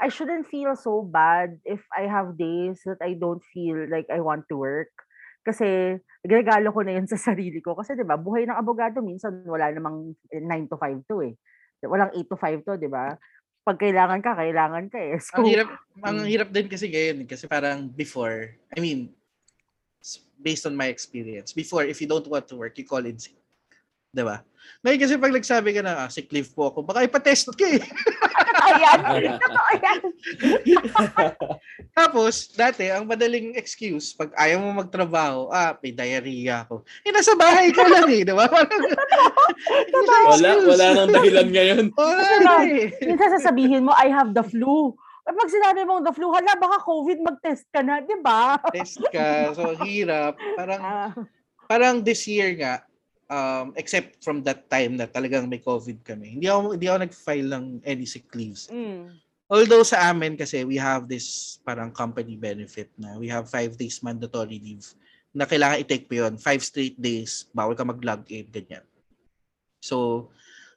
[0.00, 4.24] I shouldn't feel so bad if I have days that I don't feel like I
[4.24, 4.88] want to work.
[5.44, 7.76] Kasi, regalo ko na yun sa sarili ko.
[7.76, 11.34] Kasi, di ba, buhay ng abogado, minsan wala namang 9 to 5 to eh.
[11.84, 13.12] Walang 8 to 5 to, di ba?
[13.60, 15.20] Pag kailangan ka, kailangan ka eh.
[15.24, 15.68] So, Ang hirap,
[16.00, 16.28] ang Mm.
[16.32, 19.12] hirap din kasi ngayon eh, kasi parang before, I mean,
[20.40, 23.36] based on my experience, before if you don't want to work, you call in sick.
[24.10, 24.40] 'Di ba?
[24.80, 27.84] Ngayon kasi pag nagsabi ka na, ah, sick leave po ako, baka ipatest ka eh.
[28.76, 29.00] ayan,
[29.42, 30.00] totoo yan.
[31.98, 36.86] Tapos, dati, ang madaling excuse, pag ayaw mo magtrabaho, ah, may diarrhea ako.
[37.02, 38.46] Eh, nasa bahay ka lang eh, di ba?
[38.50, 41.84] Parang, wala, wala nang dahilan ngayon.
[41.94, 42.94] Wala eh.
[43.02, 44.94] Minsan sasabihin mo, I have the flu.
[45.26, 48.56] At pag sinabi mong the flu, hala, baka COVID, mag-test ka na, di ba?
[48.72, 50.38] Test ka, so hirap.
[50.56, 51.12] Parang, Ah,
[51.68, 52.82] parang this year nga,
[53.30, 57.48] um, except from that time na talagang may COVID kami, hindi ako, hindi ako nag-file
[57.54, 58.66] ng any sick leaves.
[58.66, 59.14] mm.
[59.50, 63.98] Although sa amin kasi we have this parang company benefit na we have five days
[63.98, 64.86] mandatory leave
[65.34, 66.34] na kailangan i-take mo yun.
[66.38, 68.86] Five straight days, bawal ka mag-log in, ganyan.
[69.82, 70.30] So,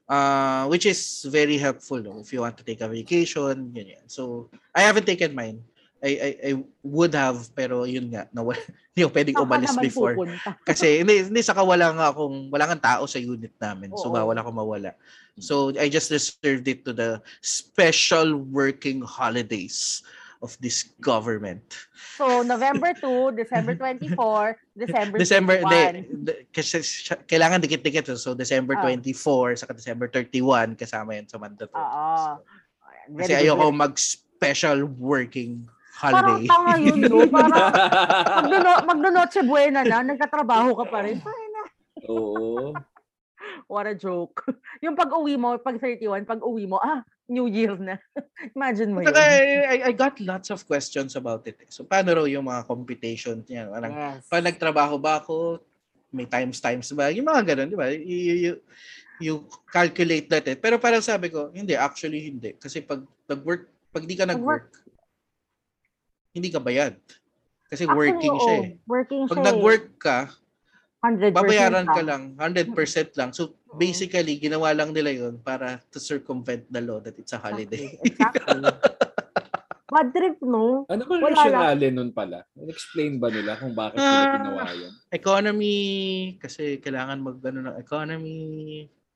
[0.10, 4.10] uh, which is very helpful no, if you want to take a vacation, ganyan.
[4.10, 5.62] So, I haven't taken mine.
[6.04, 6.52] I, I, I
[6.84, 8.60] would have, pero yun nga, nawala,
[8.92, 10.14] hindi ako pwedeng Saan ka umalis before.
[10.20, 10.50] pupunta?
[10.70, 13.96] Kasi hindi, hindi saka wala nga akong, wala kang tao sa unit namin.
[13.96, 14.16] So Oo.
[14.20, 14.92] bawal ako mawala.
[15.40, 20.04] So I just reserved it to the special working holidays
[20.44, 21.64] of this government.
[22.20, 25.72] So, November 2, December 24, December, December, 21.
[25.72, 25.80] de,
[26.28, 26.84] de- kasi
[27.32, 28.12] kailangan dikit-dikit.
[28.20, 28.92] So December Ah.
[28.92, 31.80] 24, saka December 31, kasama yun sa mandatory.
[31.80, 32.14] Oo.
[32.20, 32.44] So,
[33.24, 36.50] kasi ayoko mag-special working Parang holiday.
[36.50, 37.18] tanga yun, no?
[37.34, 37.54] Parang
[38.42, 41.18] magno, magno-noche buena na, nagtatrabaho ka pa rin.
[42.10, 42.74] Oo.
[43.70, 44.44] What a joke.
[44.82, 47.96] Yung pag-uwi mo, pag 31, pag-uwi mo, ah, New Year na.
[48.58, 49.10] Imagine mo yun.
[49.14, 51.56] Saka, I, I got lots of questions about it.
[51.72, 53.72] So paano raw yung mga computation niya?
[53.72, 54.28] Parang, Yes.
[54.28, 55.64] pag nagtrabaho ba ako,
[56.14, 57.10] may times times ba?
[57.10, 57.88] Yung mga ganun, di ba?
[57.90, 58.54] You, you, you,
[59.24, 59.34] you
[59.72, 60.58] calculate that eh.
[60.60, 62.54] Pero parang sabi ko, hindi, actually hindi.
[62.60, 64.84] Kasi pag nag-work, pag di ka Nag-work.
[66.34, 66.98] Hindi ka bayad.
[67.70, 68.64] Kasi Actually, working siya oo.
[68.66, 68.70] eh.
[68.86, 69.48] Working Pag siya eh.
[69.48, 70.20] nag-work ka,
[71.00, 72.34] 100% babayaran ka lang.
[72.36, 72.74] lang, 100%
[73.14, 73.30] lang.
[73.32, 77.98] So basically, ginawa lang nila yun para to circumvent the law that it's a holiday.
[78.02, 78.62] Exactly.
[79.94, 80.90] Bad trip, no?
[80.90, 82.42] Ano ba rationale nun pala?
[82.66, 84.34] Explain ba nila kung bakit nila Ah.
[84.34, 84.94] ginawa yun?
[85.12, 85.78] economy,
[86.42, 88.42] kasi kailangan mag ano, ng economy,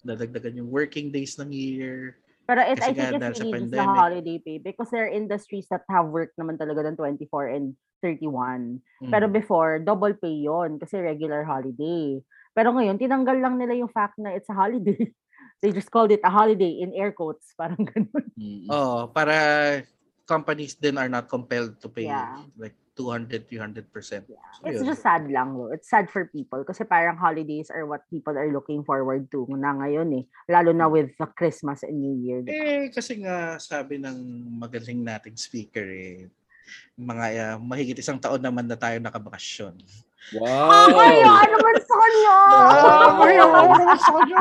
[0.05, 2.21] dadagdagan yung working days ng year.
[2.47, 3.99] Pero it, I think it's sa really just the pandemic.
[3.99, 8.79] holiday pay because there are industries that have work naman talaga ng 24 and 31.
[9.03, 9.11] Mm.
[9.11, 12.23] Pero before, double pay yon kasi regular holiday.
[12.55, 14.95] Pero ngayon, tinanggal lang nila yung fact na it's a holiday.
[15.61, 17.51] They just called it a holiday in air quotes.
[17.57, 18.29] Parang ganun.
[18.39, 18.71] Mm.
[18.71, 19.83] Oh, para
[20.23, 22.47] companies then are not compelled to pay Yeah.
[22.55, 23.85] like 200, 300%.
[23.93, 24.33] So,
[24.65, 24.89] It's yun.
[24.89, 25.53] just sad lang.
[25.53, 25.69] Though.
[25.69, 29.77] It's sad for people kasi parang holidays are what people are looking forward to na
[29.77, 30.23] ngayon eh.
[30.49, 32.41] Lalo na with the Christmas and New Year.
[32.41, 32.57] di ba?
[32.57, 34.17] Eh, kasi nga sabi ng
[34.57, 36.25] magaling nating speaker eh,
[36.97, 39.77] mga uh, mahigit isang taon naman na tayo nakabakasyon.
[40.35, 40.91] Wow!
[40.91, 42.37] Kaya naman sa kanya!
[42.51, 44.39] Ah, kaya naman sa kanya!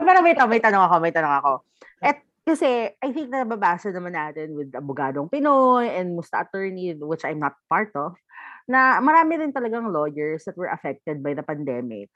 [0.00, 1.52] Pero wait, ah, may tanong ako, may tanong ako.
[2.00, 7.38] At kasi, I think nababasa naman natin with abogadong Pinoy and Musta Attorney, which I'm
[7.38, 8.18] not part of,
[8.66, 12.10] na marami rin talagang lawyers that were affected by the pandemic.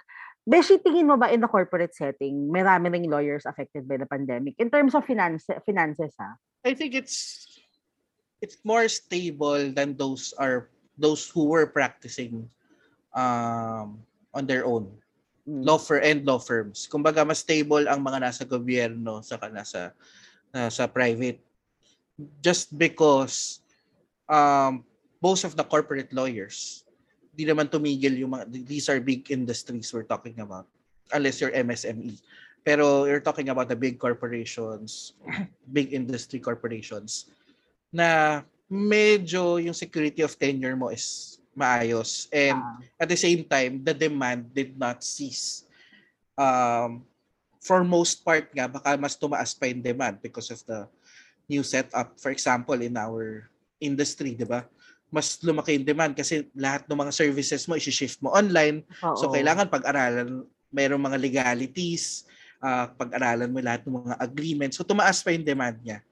[0.46, 4.54] Beshi, tingin mo ba in the corporate setting, marami ring lawyers affected by the pandemic?
[4.62, 6.38] In terms of finance, finances, ha?
[6.62, 7.46] I think it's
[8.38, 12.46] it's more stable than those are those who were practicing
[13.10, 14.86] um on their own.
[15.46, 15.62] Mm.
[15.62, 16.90] law firm and law firms.
[16.90, 19.94] Kumbaga mas stable ang mga nasa gobyerno saka nasa
[20.50, 21.38] nasa private
[22.42, 23.62] just because
[24.26, 24.82] um
[25.22, 26.82] most of the corporate lawyers
[27.30, 30.66] di naman tumigil yung mga these are big industries we're talking about
[31.14, 32.18] unless you're MSME.
[32.66, 35.14] Pero you're talking about the big corporations,
[35.76, 37.30] big industry corporations
[37.94, 42.78] na medyo yung security of tenure mo is maayos and Ah.
[43.00, 45.64] at the same time, the demand did not cease.
[46.36, 47.02] Um,
[47.58, 50.86] for most part nga, baka mas tumaas pa yung demand because of the
[51.48, 52.14] new setup.
[52.20, 53.48] For example, in our
[53.82, 54.68] industry, di ba?
[55.10, 58.84] Mas lumaki yung demand kasi lahat ng mga services mo, isi-shift mo online.
[59.16, 59.34] So, Oo.
[59.34, 62.28] kailangan pag-aralan, mayroong mga legalities,
[62.60, 64.76] ah, pag-aralan mo lahat ng mga agreements.
[64.76, 66.04] So, tumaas pa yung demand niya.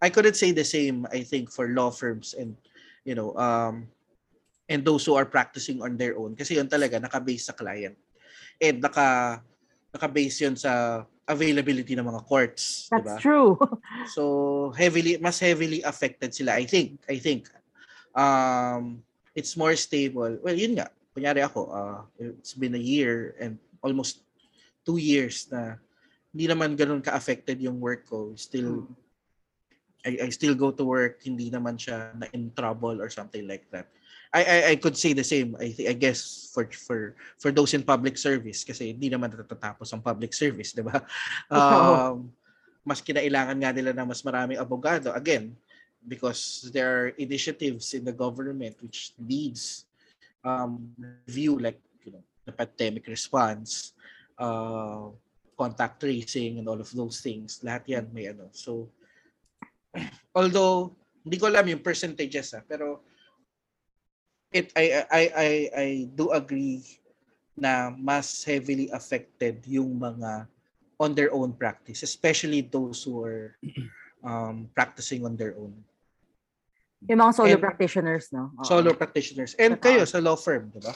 [0.00, 2.56] I couldn't say the same, I think, for law firms and,
[3.08, 3.88] you know, um,
[4.68, 6.36] and those who are practicing on their own.
[6.36, 7.96] Kasi yun talaga naka-base sa client.
[8.60, 9.40] And naka
[9.92, 13.56] naka-base yun sa availability ng mga courts That's true.
[14.16, 17.48] so heavily mas heavily affected sila I think I think.
[18.16, 19.04] Um
[19.36, 20.40] it's more stable.
[20.40, 20.88] Well yun nga.
[21.14, 24.24] Kunyari ako uh, it's been a year and almost
[24.84, 25.80] two years na
[26.34, 28.34] hindi naman ganun ka-affected yung work ko.
[28.36, 28.88] Still
[30.04, 31.24] I, I still go to work.
[31.24, 33.88] Hindi naman siya na in trouble or something like that
[34.34, 37.86] I I, I could say the same I I guess for for for those in
[37.86, 40.98] public service kasi hindi naman natatapos ang public service, 'di ba?
[41.54, 42.34] Um
[42.84, 45.56] mas kinailangan nga nila na mas maraming abogado again
[46.04, 49.88] because there are initiatives in the government which needs
[50.44, 50.92] um
[51.24, 53.96] review like you know the pandemic response
[54.36, 55.08] uh
[55.56, 57.62] contact tracing and all of those things.
[57.62, 58.50] Lahat yan may ano.
[58.50, 58.90] So
[60.38, 60.92] although
[61.22, 63.00] hindi ko alam yung percentages ah, pero
[64.54, 66.86] it I I I I do agree
[67.58, 70.46] na mas heavily affected yung mga
[70.96, 73.58] on their own practice, especially those who are
[74.22, 75.74] um, practicing on their own.
[77.10, 78.54] Yung mga solo And- practitioners, no?
[78.56, 78.64] Oo.
[78.64, 79.52] Solo practitioners.
[79.58, 79.84] And Totoo.
[79.84, 80.94] kayo sa law firm, di ba?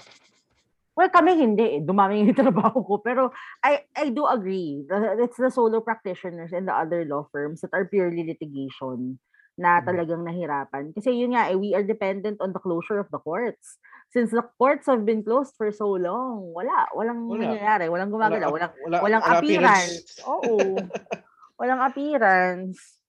[0.98, 1.78] Well, kami hindi.
[1.78, 1.80] eh.
[1.82, 2.98] Dumami yung trabaho ko.
[2.98, 3.30] Pero
[3.62, 4.82] I I do agree.
[5.22, 9.18] It's the solo practitioners and the other law firms that are purely litigation
[9.58, 9.84] na Mhm.
[9.84, 10.94] talagang nahirapan.
[10.94, 13.76] Kasi yun nga, eh, we are dependent on the closure of the courts.
[14.08, 16.86] Since the courts have been closed for so long, wala.
[16.94, 17.42] Walang Wala.
[17.44, 17.90] nangyayari.
[17.90, 18.48] Walang gumagalaw.
[18.48, 20.16] Walang, wala, walang wala appearance.
[20.32, 20.78] Oo.
[21.58, 23.02] walang appearance.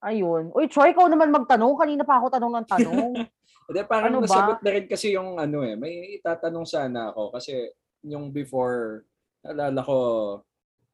[0.00, 0.54] Ayun.
[0.54, 1.74] Uy, Troy, ikaw naman magtanong.
[1.74, 3.12] Kanina pa ako tanong ng tanong.
[3.66, 4.30] Hindi, parang Ano ba?
[4.30, 5.74] nasagot na rin kasi yung ano eh.
[5.74, 7.66] May itatanong sana ako kasi
[8.06, 9.02] yung before,
[9.42, 9.96] naalala ko,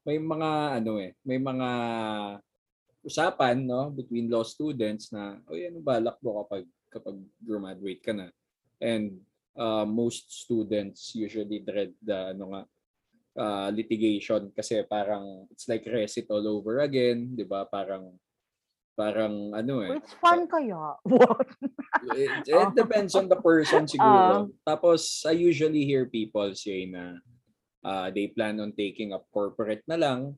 [0.03, 1.69] may mga ano eh, may mga
[3.03, 8.29] usapan no between law students na o ano balak mo kapag kapag graduate ka na.
[8.79, 9.23] And
[9.59, 12.63] uh, most students usually dread the ano nga
[13.39, 17.67] uh, litigation kasi parang it's like rest it all over again 'di ba?
[17.67, 18.15] Parang
[18.93, 19.99] parang ano eh.
[19.99, 20.97] It's fun kaya.
[22.03, 24.51] It, it depends on the person siguro.
[24.67, 27.23] Tapos I usually hear people say na
[27.87, 30.35] uh, they plan on taking up corporate na lang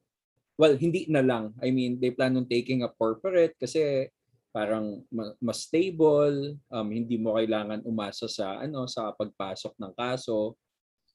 [0.59, 1.55] well, hindi na lang.
[1.63, 4.11] I mean, they plan on taking a corporate kasi
[4.55, 10.55] parang ma- mas stable, um, hindi mo kailangan umasa sa ano sa pagpasok ng kaso,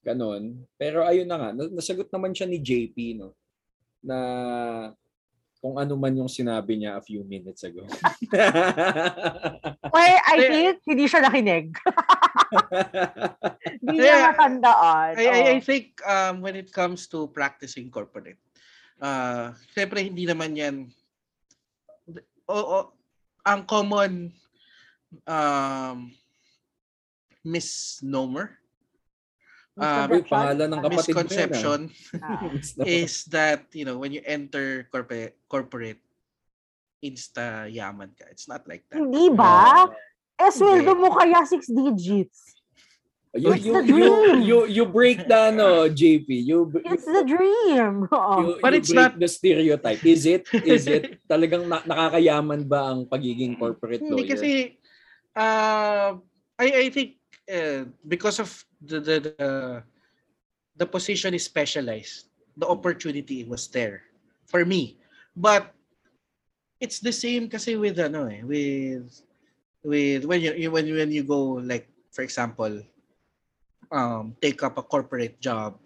[0.04, 0.60] ganon.
[0.76, 3.32] Pero ayun na nga, na- nasagot naman siya ni JP no
[4.00, 4.16] na
[5.60, 7.84] kung ano man yung sinabi niya a few minutes ago.
[9.90, 11.74] Well, I think hindi siya nakinig.
[13.82, 15.18] Hindi niya matandaan.
[15.18, 18.38] I, I, I think um, when it comes to practicing corporate,
[19.00, 20.76] uh, syempre hindi naman yan,
[22.46, 22.76] o, o,
[23.42, 24.30] ang common
[25.26, 26.12] um,
[27.42, 28.60] misnomer,
[29.80, 31.18] uh, Uy, pangalan ng kapatid ah.
[31.24, 31.80] misconception
[32.22, 32.52] Ah.
[32.84, 36.00] is that, you know, when you enter corporate, corporate
[37.00, 38.28] insta yaman ka.
[38.28, 39.00] It's not like that.
[39.00, 39.88] Hindi ba?
[39.88, 39.88] Ah,
[40.40, 42.59] Eh, sweldo mo kaya six digits.
[43.34, 44.42] You, It's you, the you, dream.
[44.42, 46.26] you, you break the ano, JP.
[46.28, 48.08] You, you, It's the dream.
[48.12, 48.34] Oo.
[48.42, 50.02] you, But you it's break not- the stereotype.
[50.04, 50.46] Is it?
[50.52, 51.18] Is it?
[51.30, 54.30] Talagang na- nakakayaman ba ang pagiging corporate Hindi lawyer?
[54.34, 54.50] kasi
[55.38, 56.18] uh,
[56.58, 58.50] I I think uh, because of
[58.82, 59.50] the the, the
[60.76, 62.26] the position is specialized.
[62.58, 64.02] The opportunity was there
[64.50, 64.98] for me.
[65.38, 65.70] But
[66.82, 69.06] it's the same kasi with ano eh with
[69.86, 72.82] with when you you- when when you go like for example
[73.90, 75.76] um take up a corporate job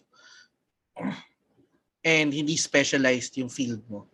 [2.04, 4.08] and hindi specialized yung field mo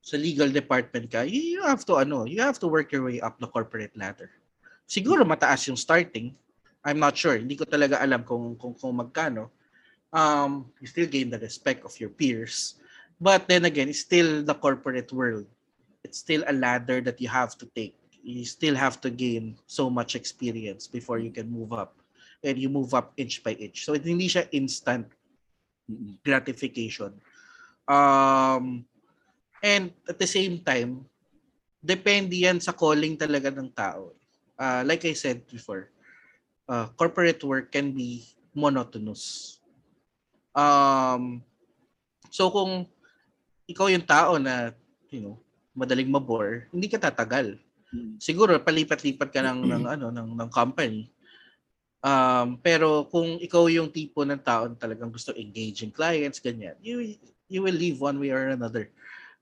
[0.00, 3.36] sa legal department ka, you have to ano, you have to work your way up
[3.38, 4.32] the corporate ladder.
[4.88, 6.34] Siguro mataas yung starting.
[6.82, 7.36] I'm not sure.
[7.36, 9.52] Hindi ko talaga alam kung kung, kung magkano.
[10.10, 12.80] Um, you still gain the respect of your peers.
[13.20, 15.46] But then again, it's still the corporate world.
[16.02, 17.94] It's still a ladder that you have to take.
[18.24, 21.99] You still have to gain so much experience before you can move up.
[22.40, 23.84] And you move up inch by inch.
[23.84, 25.08] So hindi siya instant
[26.24, 27.18] gratification.
[27.84, 28.86] Um,
[29.60, 31.04] and at the same time,
[31.80, 34.14] depende yan sa calling talaga ng tao.
[34.60, 35.88] Uh, like I said before,
[36.68, 38.24] uh, corporate work can be
[38.54, 39.58] monotonous.
[40.54, 41.42] Um,
[42.28, 42.86] so kung
[43.66, 44.74] ikaw yung tao na,
[45.10, 45.36] you know,
[45.74, 47.56] madaling mabore, hindi ka tatagal.
[47.90, 48.18] Mm.
[48.22, 51.10] Siguro palipat-lipat ka ng ng ano ng ng company.
[52.00, 57.20] Um, pero kung ikaw yung tipo ng tao na talagang gusto engaging clients ganyan, you
[57.50, 58.88] you will leave one way or another.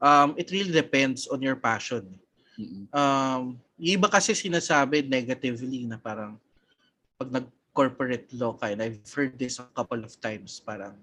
[0.02, 2.06] Um, it really depends on your passion.
[2.90, 6.34] Um, yung iba kasi sinasabi negatively na parang
[7.14, 10.98] pag nag-corporate law ka, and I've heard this a couple of times, parang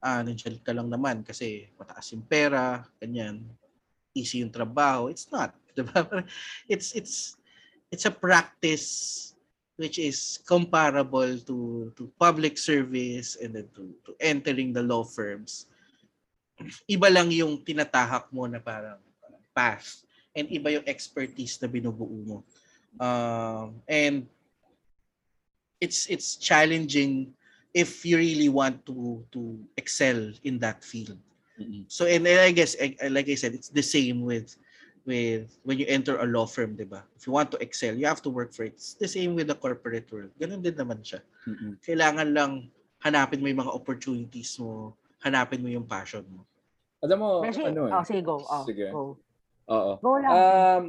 [0.00, 3.44] ah, nandiyan ka lang naman kasi mataas yung pera, ganyan,
[4.16, 5.12] easy yung trabaho.
[5.12, 5.52] It's not.
[5.76, 6.04] Diba?
[6.68, 7.36] It's, it's,
[7.88, 9.31] it's a practice
[9.76, 15.66] which is comparable to to public service and then to, to entering the law firms.
[16.86, 19.00] Iba lang yung tinatahak mo na parang
[19.56, 20.04] path
[20.36, 22.38] and iba yung expertise na binubuo mo.
[23.00, 24.28] Um, and
[25.80, 27.32] it's it's challenging
[27.72, 31.18] if you really want to to excel in that field.
[31.56, 31.88] Mm-mm.
[31.88, 34.56] So and, and I guess eh, like I said, it's the same with
[35.04, 37.02] with when you enter a law firm, 'di ba?
[37.18, 38.78] If you want to excel, you have to work for it.
[38.78, 40.30] It's the same with the corporate world.
[40.38, 41.20] Ganun din naman siya.
[41.46, 41.78] Mm-mm.
[41.82, 42.70] Kailangan lang
[43.02, 46.46] hanapin mo yung mga opportunities mo, hanapin mo yung passion mo.
[47.02, 47.92] Alam mo, Beshi, ano eh.
[47.98, 48.38] oh, sige, go.
[48.46, 48.86] Oh, Sige.
[48.94, 49.18] Go.
[49.66, 49.92] Oo.
[49.98, 50.30] Go lang.
[50.30, 50.84] Um,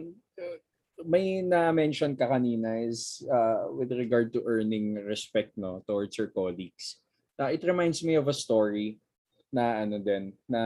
[1.10, 7.02] may na-mention ka kanina is uh, with regard to earning respect no towards your colleagues.
[7.42, 9.02] Uh, it reminds me of a story
[9.54, 10.62] na ano din na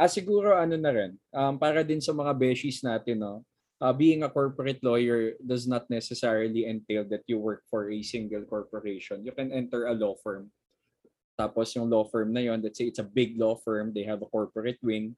[0.00, 3.44] ah siguro ano na rin um, para din sa mga beshies natin no
[3.84, 8.42] uh, being a corporate lawyer does not necessarily entail that you work for a single
[8.48, 10.48] corporation you can enter a law firm
[11.36, 14.24] tapos yung law firm na yon let's say it's a big law firm they have
[14.24, 15.12] a corporate wing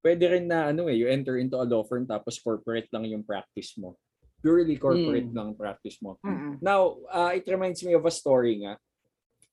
[0.00, 3.24] pwede rin na ano eh, you enter into a law firm tapos corporate lang yung
[3.24, 3.96] practice mo.
[4.40, 5.36] Purely corporate Mm.
[5.36, 6.16] lang practice mo.
[6.24, 6.56] Mm-mm.
[6.64, 8.80] Now, uh, it reminds me of a story nga.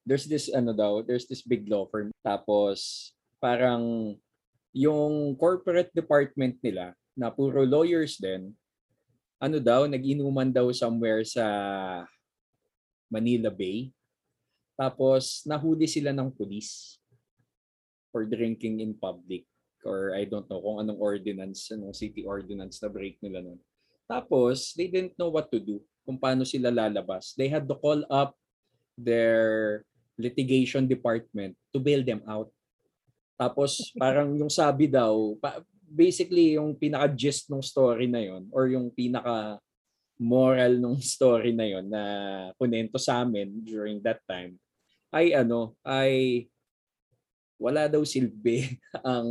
[0.08, 3.12] There's this ano daw, there's this big law firm tapos
[3.44, 4.16] parang
[4.72, 8.56] yung corporate department nila na puro lawyers din,
[9.38, 11.44] ano daw, nag-inuman daw somewhere sa
[13.12, 13.92] Manila Bay.
[14.80, 17.02] Tapos nahuli sila ng pulis
[18.14, 19.44] for drinking in public
[19.88, 23.60] or I don't know kung anong ordinance, anong city ordinance na break nila nun.
[24.08, 27.36] Tapos, they didn't know what to do, kung paano sila lalabas.
[27.36, 28.36] They had to call up
[28.96, 29.84] their
[30.18, 32.50] litigation department to bail them out.
[33.38, 35.38] Tapos, parang yung sabi daw,
[35.88, 39.62] basically yung pinaka-gist ng story na yon or yung pinaka
[40.20, 42.04] moral ng story na yon na
[42.60, 44.58] kunento sa amin during that time
[45.14, 46.44] ay ano, ay
[47.58, 48.76] wala daw silbi
[49.08, 49.28] ang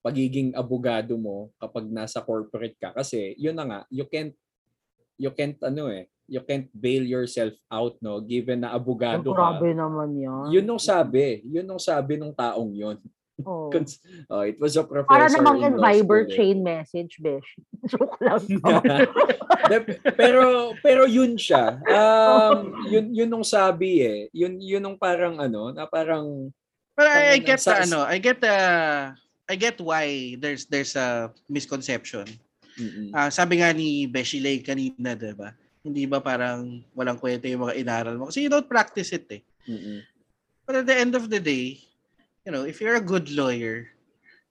[0.00, 4.34] pagiging abogado mo kapag nasa corporate ka kasi yun na nga you can't
[5.18, 9.70] you can't ano eh you can't bail yourself out no given na abogado ka Grabe
[9.72, 10.50] naman yan.
[10.50, 12.98] yun nung sabi yun nung sabi nung taong yun.
[13.44, 14.00] Cons-
[14.32, 16.36] oh, it was a professor Para namang in Viber school, eh.
[16.40, 17.44] chain message, besh.
[17.92, 18.40] Joke lang.
[19.70, 21.76] De- pero pero yun siya.
[21.84, 24.18] Um yun yun nung sabi eh.
[24.32, 26.48] Yun yun nung parang ano, na parang
[26.96, 28.56] But I, I get the sa- ano, I get the
[29.46, 32.24] I get why there's there's a misconception.
[32.80, 33.12] mm-mm.
[33.12, 35.52] Ah, sabi nga ni Beshi Lay kanina, 'di ba?
[35.86, 39.42] Hindi ba parang walang kwenta yung mga inaral mo kasi you don't practice it eh.
[39.70, 40.02] Mm-mm.
[40.66, 41.78] But at the end of the day,
[42.42, 43.86] you know, if you're a good lawyer,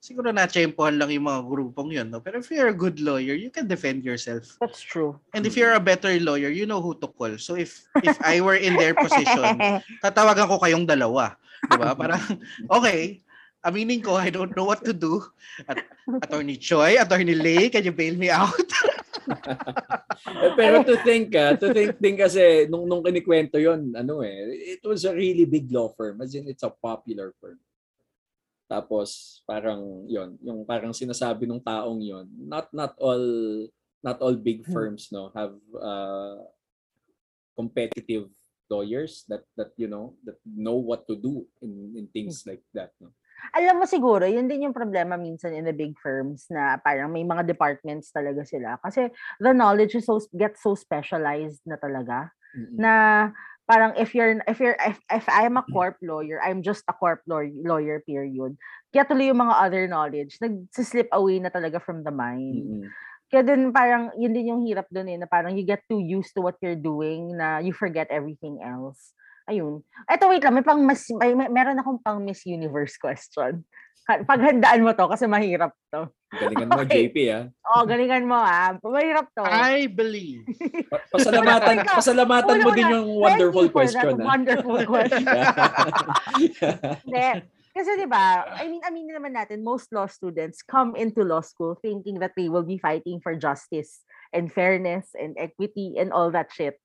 [0.00, 2.24] siguro na-tsempohan lang yung mga grupong yun, no?
[2.24, 4.56] Pero if you're a good lawyer, you can defend yourself.
[4.64, 5.20] That's true.
[5.36, 7.36] And if you're a better lawyer, you know who to call.
[7.36, 9.60] So if if I were in their position,
[10.04, 11.36] tatawagan ko kayong dalawa.
[11.68, 11.92] Di ba?
[12.00, 12.22] Parang,
[12.70, 13.20] okay,
[13.66, 15.26] aminin ko, I don't know what to do.
[15.66, 15.82] At,
[16.22, 18.54] Attorney Choi, Attorney Lay, can you bail me out?
[20.26, 24.78] Eh, pero to think ah, to think din kasi nung nung kinikwento yon ano eh,
[24.78, 26.18] it was a really big law firm.
[26.24, 27.60] As in, it's a popular firm.
[28.66, 33.22] Tapos parang yon yung parang sinasabi ng taong yon not not all
[34.02, 36.42] not all big firms no have uh,
[37.54, 38.30] competitive
[38.66, 42.90] lawyers that that you know that know what to do in in things like that
[42.98, 43.14] no
[43.56, 47.24] Alam mo siguro, yun din yung problema minsan in the big firms na parang may
[47.24, 48.76] mga departments talaga sila.
[48.84, 49.08] Kasi
[49.40, 52.32] the knowledge is so, gets so specialized na talaga.
[52.56, 52.80] Mm-mm.
[52.80, 52.92] na
[53.68, 57.20] parang if you're if you're if, if I'm a corp lawyer, I'm just a corp
[57.28, 58.56] law- lawyer period.
[58.94, 62.64] Kaya tuloy yung mga other knowledge nag-slip away na talaga from the mind.
[62.64, 62.88] Mm-mm.
[63.26, 66.30] Kaya din parang yun din yung hirap doon eh na parang you get too used
[66.32, 69.12] to what you're doing na you forget everything else.
[69.46, 69.82] Ayun.
[70.10, 73.62] Eto wait lang, may pang mas may, may- meron akong pang Miss Universe question.
[74.06, 76.06] Ha- Paghandaan mo to kasi mahirap to.
[76.30, 77.06] galingan mo Okay.
[77.10, 78.74] JP ah Oh, galingan mo ah.
[78.78, 79.42] Mahirap to.
[79.46, 80.46] I believe.
[80.90, 85.26] Pa- pasalamatan pasalamatan mo din yung wonderful question ah Wonderful question.
[87.06, 87.28] Hindi.
[87.76, 91.76] Kasi 'di ba, I mean, aminin naman natin, most law students come into law school
[91.76, 94.00] thinking that they will be fighting for justice
[94.32, 96.80] and fairness and equity and all that shit.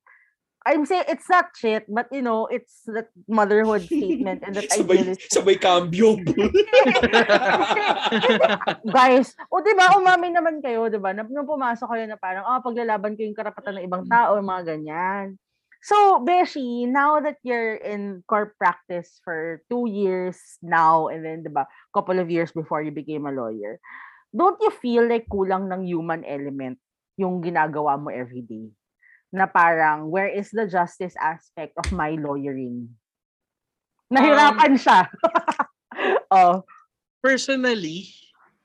[0.62, 5.02] I'm saying it's not shit, but you know, it's that motherhood statement and that sabay,
[5.02, 5.34] idealistic.
[5.34, 6.22] sabay cambio.
[8.98, 11.18] Guys, o 'di ba, umamin naman kayo, 'di ba?
[11.18, 15.42] Nung pumasok kayo na parang, ah, paglalaban ko yung karapatan ng ibang tao, mga ganyan.
[15.82, 21.50] So, Beshi, now that you're in corp practice for two years now, and then, 'di
[21.50, 23.82] ba, couple of years before you became a lawyer,
[24.30, 26.78] don't you feel like kulang ng human element
[27.18, 28.70] yung ginagawa mo every day?
[29.32, 32.92] Na parang, where is the justice aspect of my lawyering?
[34.12, 35.08] Nahirapan siya.
[36.36, 36.68] oh,
[37.24, 38.12] Personally,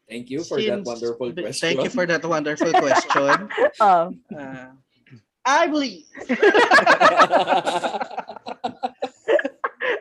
[0.08, 1.52] Thank you for that since- wonderful question.
[1.52, 3.48] Thank you for that wonderful question.
[3.80, 4.14] oh.
[4.30, 4.70] Uh,
[5.46, 6.06] I believe.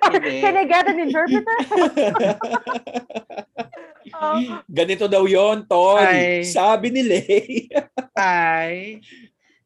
[0.06, 0.42] Hindi.
[0.42, 1.58] Can I get an interpreter?
[4.16, 4.62] Oh.
[4.72, 6.00] Ganito daw yon Tol.
[6.00, 6.46] Ay.
[6.48, 7.68] Sabi ni Lay.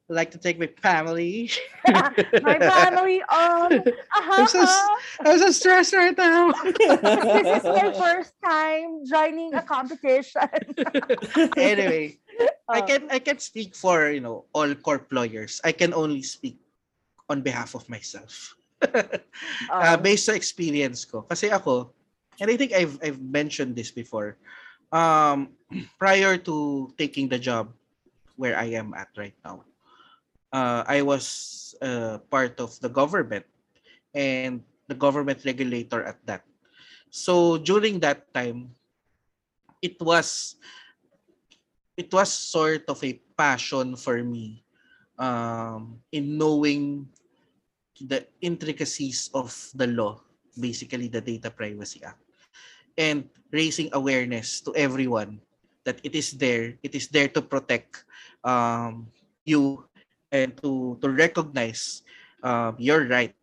[0.10, 1.51] I like to take my family.
[2.41, 3.86] My family on.
[4.34, 4.66] I'm so,
[5.22, 6.49] I'm so stressed right now.
[6.66, 10.49] this is my first time joining a competition.
[11.57, 12.18] anyway,
[12.70, 12.86] I Oh.
[12.86, 15.62] can I can speak for you know all corp lawyers.
[15.66, 16.57] I can only speak
[17.30, 18.53] on behalf of myself.
[18.82, 19.18] uh,
[19.70, 19.97] Oh.
[19.97, 21.22] based sa experience ko.
[21.30, 21.93] Kasi ako,
[22.41, 24.38] and I think I've I've mentioned this before.
[24.89, 25.53] Um,
[26.01, 27.70] prior to taking the job
[28.38, 29.66] where I am at right now,
[30.52, 33.45] uh, I was uh, part of the government
[34.14, 36.43] and the government regulator at that.
[37.10, 38.74] So during that time,
[39.82, 40.56] it was
[41.97, 44.64] it was sort of a passion for me
[45.20, 47.08] um, in knowing
[48.00, 50.24] the intricacies of the law,
[50.56, 52.24] basically the Data Privacy Act,
[52.95, 55.43] and raising awareness to everyone
[55.84, 58.06] that it is there, it is there to protect
[58.43, 59.12] um,
[59.43, 59.84] you
[60.32, 62.02] and to to recognize
[62.44, 63.34] um, your right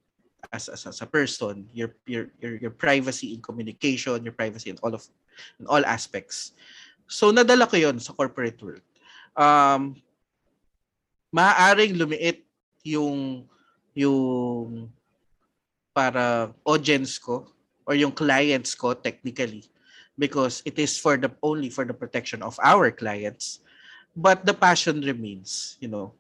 [0.53, 4.79] as, as, as a person, your, your your your privacy in communication, your privacy in
[4.83, 5.03] all of
[5.59, 6.53] in all aspects.
[7.07, 8.85] So nadala ko 'yon sa corporate world.
[9.37, 9.99] Um
[11.35, 12.47] maaaring lumiit
[12.87, 13.45] yung
[13.93, 14.89] yung
[15.91, 17.49] para audience ko
[17.89, 19.65] or yung clients ko technically
[20.17, 23.61] because it is for the only for the protection of our clients
[24.17, 26.13] but the passion remains you know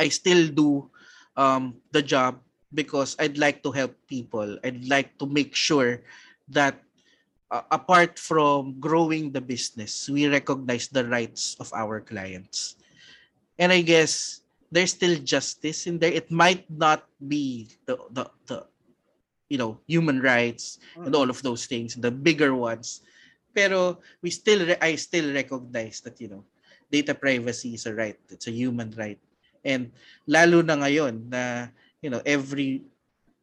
[0.00, 0.88] i still do
[1.36, 2.40] um the job
[2.72, 6.00] because i'd like to help people i'd like to make sure
[6.48, 6.80] that
[7.50, 12.76] uh, apart from growing the business, we recognize the rights of our clients.
[13.58, 14.40] And I guess
[14.70, 16.12] there's still justice in there.
[16.12, 18.58] It might not be the the, the
[19.50, 23.02] you know human rights and all of those things, the bigger ones.
[23.52, 26.44] Pero we still re- I still recognize that you know
[26.88, 28.16] data privacy is a right.
[28.30, 29.18] It's a human right.
[29.60, 29.92] And
[30.24, 31.68] lalo na ngayon na
[32.00, 32.84] you know every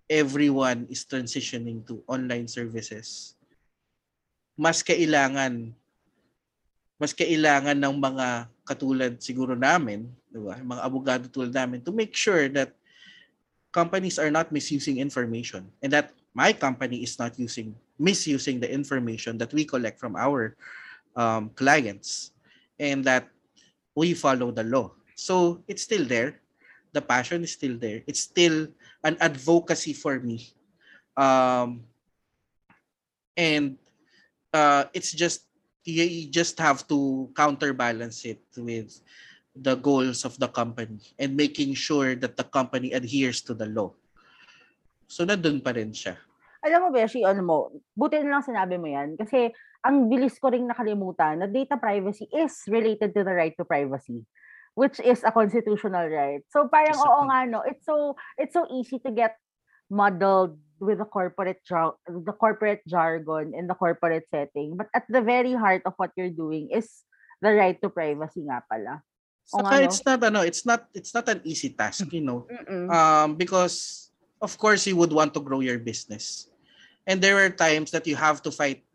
[0.09, 3.35] everyone is transitioning to online services.
[4.57, 5.75] Mas kailangan
[6.97, 8.27] mas kailangan ng mga
[8.65, 10.57] katulad siguro namin, di ba?
[10.57, 12.73] Mga abogado tulad namin to make sure that
[13.69, 19.37] companies are not misusing information and that my company is not using misusing the information
[19.37, 20.57] that we collect from our
[21.13, 22.33] um, clients
[22.81, 23.29] and that
[23.93, 24.89] we follow the law.
[25.17, 26.37] So it's still there.
[26.93, 28.05] The passion is still there.
[28.05, 28.69] It's still
[29.01, 30.53] an advocacy for me.
[31.17, 31.89] Um,
[33.33, 33.81] and
[34.53, 35.49] uh, it's just
[35.81, 38.93] you you just have to counterbalance it with
[39.57, 43.89] the goals of the company and making sure that the company adheres to the law.
[45.09, 46.13] So nandun pa rin siya.
[46.61, 47.57] Alam mo, Beshi, ano mo,
[47.97, 49.17] buti na lang sinabi mo yan.
[49.17, 49.49] Kasi
[49.81, 54.21] ang bilis ko ring nakalimutan na data privacy is related to the right to privacy
[54.77, 56.45] which is a constitutional right.
[56.53, 57.27] So parang oo Exactly.
[57.33, 59.33] nga no, it's so it's so easy to get
[59.89, 64.77] muddled with the corporate jar- the corporate jargon in the corporate setting.
[64.77, 66.85] But at the very heart of what you're doing is
[67.41, 69.01] the right to privacy nga pala.
[69.57, 69.85] Oo Saka nga, no?
[69.89, 72.45] it's not ano, it's not it's not an easy task, you know.
[72.45, 72.93] Mm-mm.
[72.93, 74.07] um, because
[74.37, 76.53] of course you would want to grow your business
[77.09, 78.85] and there are times that you have to fight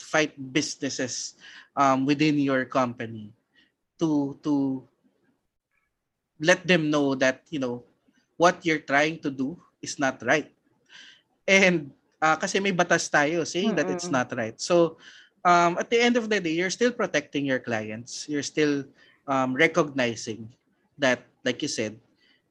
[0.00, 1.36] fight businesses
[1.76, 3.36] um, within your company
[4.00, 4.88] to to
[6.42, 7.86] let them know that you know
[8.34, 10.50] what you're trying to do is not right.
[11.46, 14.18] And uh, kasi may batas tayo saying that it's Mm-mm.
[14.18, 14.58] not right.
[14.58, 14.98] So
[15.46, 18.26] um, at the end of the day you're still protecting your clients.
[18.26, 18.82] You're still
[19.30, 20.50] um, recognizing
[20.98, 21.94] that like you said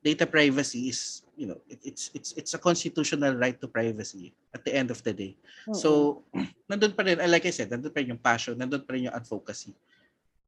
[0.02, 4.64] data privacy is you know it, it's it's it's a constitutional right to privacy at
[4.64, 5.36] the end of the day.
[5.76, 6.24] So
[6.72, 9.16] nandun pa rin like I said nandun pa rin yung passion nandun pa rin yung
[9.16, 9.76] advocacy.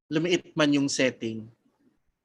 [0.07, 1.47] Lumiit man yung setting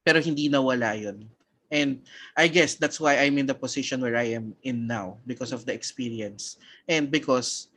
[0.09, 1.20] pero hindi nawala yun
[1.68, 2.00] and
[2.32, 5.68] I guess that's why I'm in the position where I am in now because of
[5.68, 6.56] the experience
[6.88, 7.68] and because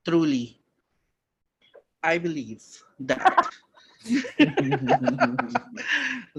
[0.00, 0.56] truly
[2.00, 2.64] I believe
[3.04, 3.44] that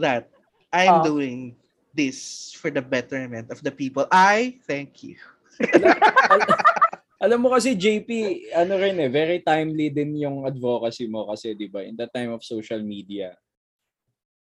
[0.02, 0.34] that
[0.74, 1.06] I'm Oh.
[1.14, 1.54] doing
[1.93, 4.06] this for the betterment of the people.
[4.12, 5.16] I thank you.
[7.24, 8.10] Alam mo kasi JP,
[8.54, 12.36] ano rin eh, very timely din yung advocacy mo kasi 'di ba in the time
[12.36, 13.34] of social media.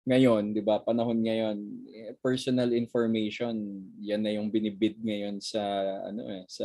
[0.09, 1.57] Ngayon, 'di ba, panahon ngayon,
[1.93, 3.53] eh, personal information,
[4.01, 5.61] yan na yung binibid ngayon sa
[6.09, 6.65] ano eh, sa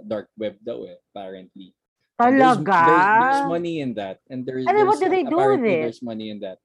[0.00, 1.76] dark web daw eh, apparently.
[2.16, 2.78] There's, Talaga?
[2.86, 5.74] there's, there's money in that and there's, Ano, what there's do they do with apparently
[5.74, 5.82] it?
[5.84, 6.58] there's money in that.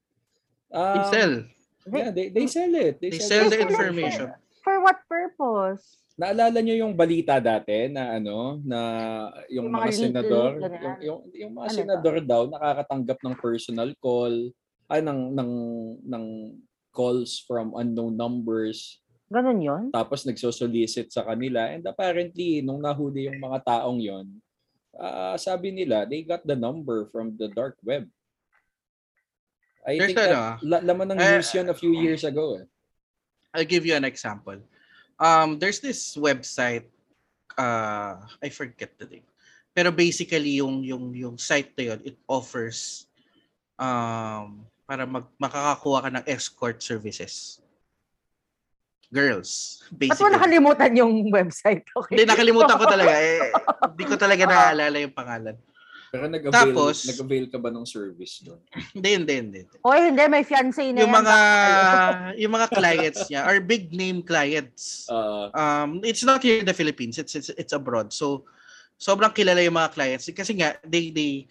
[0.71, 1.33] They Um, sell.
[1.87, 2.99] Yeah, they, they sell it.
[2.99, 4.35] They, They sell, sell the information.
[4.63, 6.03] For what purpose?
[6.19, 8.79] Naalala niyo yung balita dati na ano na
[9.47, 13.89] yung, Yung mga mga, senador, yung, yung, yung mga Ano senador daw nakakatanggap ng personal
[13.97, 14.35] call,
[14.87, 15.51] ay ng ng
[16.07, 16.25] ng
[16.95, 19.83] calls from unknown numbers Ganun yun?
[19.91, 24.27] tapos nagsosolicit sa kanila and apparently nung nahuli yung mga taong yon
[24.97, 28.09] ah, sabi nila they got the number from the dark web.
[29.87, 32.59] I There's think ano, that, la- laman ng eh, news yun a few years ago
[32.59, 32.65] eh.
[33.55, 34.59] I'll give you an example.
[35.15, 36.91] Um, there's this website,
[37.55, 39.27] uh, I forget the name.
[39.71, 43.07] Pero basically yung yung yung site na yun, it offers
[43.79, 47.59] um para mag makakakuha ka ng escort services.
[49.07, 50.35] Girls, Ba't mo basically.
[50.35, 51.83] nakalimutan yung website?
[51.95, 52.15] Okay.
[52.15, 53.39] Hindi nakalimutan ko talaga eh.
[53.95, 55.55] Hindi ko talaga naaalala yung pangalan.
[56.07, 58.59] Pero nag-avail, Tapos- nag-avail ka ba ng service doon?
[58.95, 59.61] Hindi, hindi, hindi.
[59.83, 60.23] Hoy, hindi.
[60.27, 61.19] May fiancé na Yung yan.
[61.23, 61.37] mga
[62.39, 65.07] yung mga clients niya are big name clients.
[65.07, 68.43] Uh, um it's not here in the Philippines it's it's, it's abroad so
[68.95, 71.43] sobrang kilala yung mga clients kasi nga they they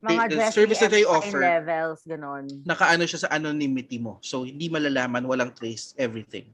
[0.00, 2.48] mga the Jeffrey service that they offer- levels, ganun.
[2.64, 6.48] nakaano siya sa anonymity mo so hindi malalaman walang trace everything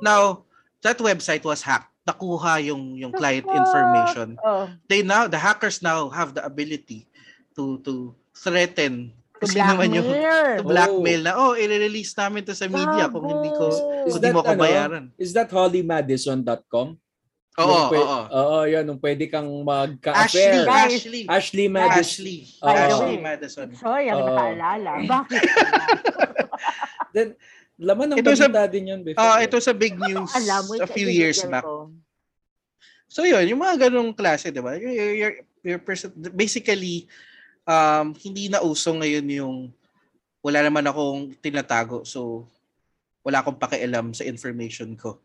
[0.00, 0.40] now
[0.80, 6.08] that website was hacked nakuha yung yung client information Oh, they now the hackers now
[6.08, 7.04] have the ability
[7.52, 10.56] to to threaten to kung sino man yung blackmail.
[10.56, 13.68] to blackmail na oh i-release namin to sa media kung hindi ko!
[13.68, 14.62] Is kung hindi mo that ko ano?
[14.64, 16.96] bayaran is that hollymadison.com?
[17.58, 18.84] Oo pwe- oo Oo, yun.
[18.84, 20.52] Nung pwede kang Ashley magka-affair.
[20.62, 21.98] Guys, Ashley Ashley Madison.
[21.98, 22.38] Ashley.
[22.56, 23.68] The Ashley Madison.
[23.74, 24.26] Choy, ang Oo.
[24.28, 24.90] nakaalala.
[25.12, 25.42] Bakit?
[27.10, 27.28] Then,
[27.78, 29.38] laman ng Ito sa- balita din yun before.
[29.38, 29.44] Eh.
[29.44, 31.62] ito sa big news Alam mo, a few years back.
[31.62, 31.90] Ko.
[33.08, 34.76] So yun, yung mga ganong klase, di ba?
[34.76, 35.32] Your, your, your,
[35.64, 37.08] your person, basically,
[37.64, 39.56] um, hindi na uso ngayon yung
[40.38, 42.04] wala naman akong tinatago.
[42.04, 42.44] So,
[43.24, 45.18] wala akong pakialam sa information ko.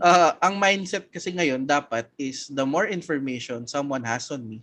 [0.00, 4.58] Uh, ang mindset kasi ngayon dapat is the more information someone has on me,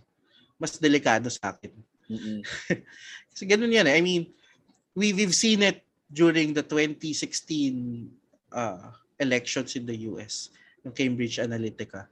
[0.56, 1.72] mas delikado sa akin.
[2.10, 2.40] Mm-mm.
[3.32, 3.96] Kasi ganun yan eh.
[3.96, 4.28] I mean,
[4.92, 5.80] we, we've seen it
[6.12, 8.10] during the 2016
[8.52, 10.52] uh, elections in the US,
[10.84, 12.04] yung Cambridge Analytica,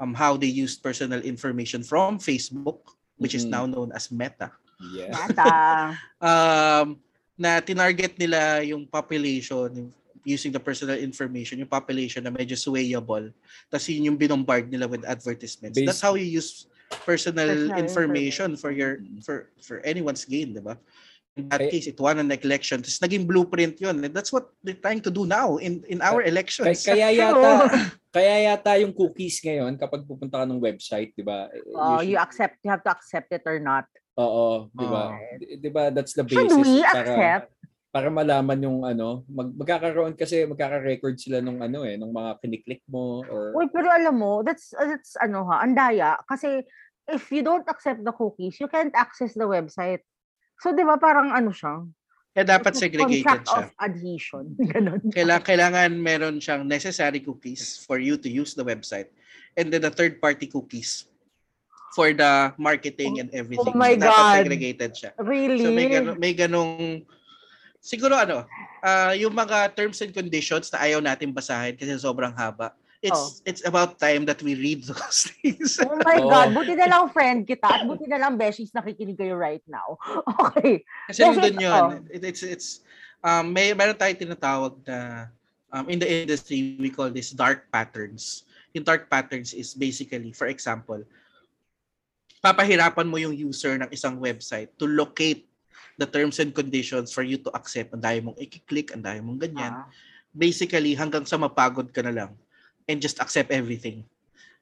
[0.00, 2.82] um, how they used personal information from Facebook,
[3.20, 3.50] which is Mhm.
[3.54, 4.50] now known as Meta,
[4.90, 5.14] Yeah.
[5.14, 5.54] Yata.
[6.28, 6.98] um,
[7.38, 9.94] na tinarget nila yung population yung-
[10.24, 13.30] using the personal information, yung population na medyo swayable.
[13.68, 15.76] Tapos yun yung binombard nila with advertisements.
[15.76, 16.66] Based- That's how you use
[17.04, 20.80] personal, Personal information for your for for anyone's gain, di ba?
[21.34, 22.78] In that Ay- case, it won an election.
[22.80, 23.98] Tapos naging blueprint yun.
[24.00, 26.80] And that's what they're trying to do now in in our elections.
[26.86, 27.68] kaya yata
[28.14, 31.50] kaya yata yung cookies ngayon kapag pupunta ka ng website, 'di ba?
[31.74, 33.84] Oh, should- you accept, you have to accept it or not.
[34.14, 35.04] Oo, 'di ba?
[35.10, 35.30] Oo.
[35.42, 37.46] Di- 'Di ba that's the Should basis we para accept?
[37.94, 42.82] Para malaman yung ano, mag, magkakaroon kasi magkaka-record sila nung ano eh, nung mga kiniklik
[42.90, 46.18] mo or Uy, pero alam mo, that's, that's ano ha, andaya.
[46.26, 46.66] Kasi
[47.06, 50.02] if you don't accept the cookies, you can't access the website.
[50.58, 51.86] So, di ba, parang ano siya?
[52.34, 53.62] Kaya dapat segregated contract siya.
[53.62, 54.44] of adhesion.
[54.74, 55.00] Ganon.
[55.14, 59.14] Kailangan, kailangan meron siyang necessary cookies for you to use the website.
[59.54, 61.06] And then the third-party cookies
[61.94, 63.70] for the marketing and everything.
[63.70, 64.34] Oh my So, dapat God.
[64.42, 65.10] segregated siya.
[65.22, 65.62] Really?
[65.62, 67.06] So may ganun, may ganung
[67.84, 68.48] siguro ano,
[68.80, 72.72] ah, yung mga terms and conditions na ayaw natin basahin kasi sobrang haba.
[73.04, 73.44] It's Oh.
[73.44, 75.76] it's about time that we read those things.
[75.84, 76.32] Oh my Oo.
[76.32, 80.00] God, buti na lang friend kita at buti na lang beshies nakikinig kayo right now.
[80.48, 80.80] Okay.
[81.12, 81.76] kasi Kasi- nandun yun.
[81.76, 81.92] oh.
[82.08, 82.68] It, it's it's
[83.20, 85.28] um may meron tayong tinatawag na
[85.68, 88.48] um, in the industry we call this dark patterns.
[88.72, 91.04] Yung dark patterns is basically for example,
[92.40, 95.44] papahirapan mo yung user ng isang website to locate
[95.94, 97.94] the terms and conditions for you to accept.
[97.94, 99.74] Ang dami mong i-click, ang dami mong ganyan.
[99.74, 99.88] Ah.
[100.34, 102.34] basically hanggang sa mapagod ka na lang
[102.90, 104.02] and just accept everything.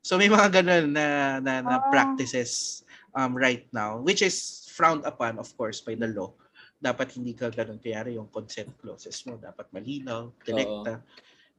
[0.04, 1.88] So may mga ganun na na, na Ah.
[1.88, 2.84] practices
[3.16, 6.28] um right now which is frowned upon of course by the law.
[6.76, 11.00] Dapat hindi ka ganun kaya yung consent clauses mo dapat malinaw, direkta.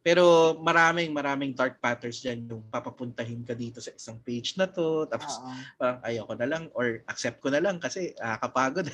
[0.06, 5.10] Pero maraming maraming dark patterns diyan yung papapuntahin ka dito sa isang page na to
[5.10, 5.58] tapos Oo.
[5.82, 8.94] parang ayaw ko na lang or accept ko na lang kasi nakakapagod.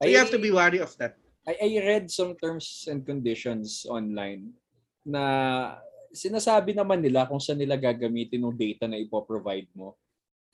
[0.00, 1.18] so I- you have to be wary of that.
[1.44, 4.56] I, I read some terms and conditions online
[5.04, 5.76] na
[6.08, 9.92] sinasabi naman nila kung saan nila gagamitin yung data na ipoprovide mo.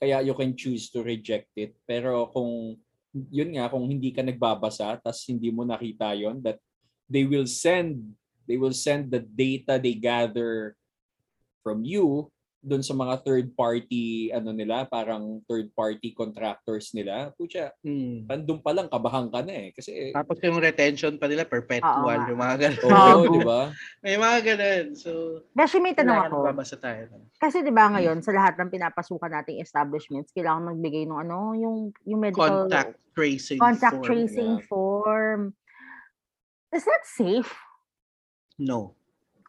[0.01, 1.77] Kaya you can choose to reject it.
[1.87, 2.75] Pero kung
[3.31, 6.59] yun nga, kung hindi ka nagbabasa tas hindi mo nakita yon that
[7.07, 7.99] they will send
[8.47, 10.75] they will send the data they gather
[11.63, 12.27] from you
[12.61, 18.29] doon sa mga third party ano nila parang third party contractors nila pucha Hmm.
[18.29, 22.29] andun pa lang kabahan ka na eh kasi Tapos yung retention pa nila perpetual, Oo
[22.29, 22.85] yung mga ganun.
[22.93, 23.61] Oo, di ba?
[23.99, 24.85] May mga ganun.
[24.93, 26.45] So, Beshi, may tanong ako.
[26.45, 27.09] magbabasa tayo.
[27.35, 31.77] Kasi 'di ba ngayon sa lahat ng pinapasukan nating establishments, kailangan magbigay ng ano, yung
[32.05, 34.05] yung medical Contact tracing contact form.
[34.05, 34.67] tracing yeah.
[34.69, 35.41] form.
[36.69, 37.51] Is that safe?
[38.55, 38.93] No.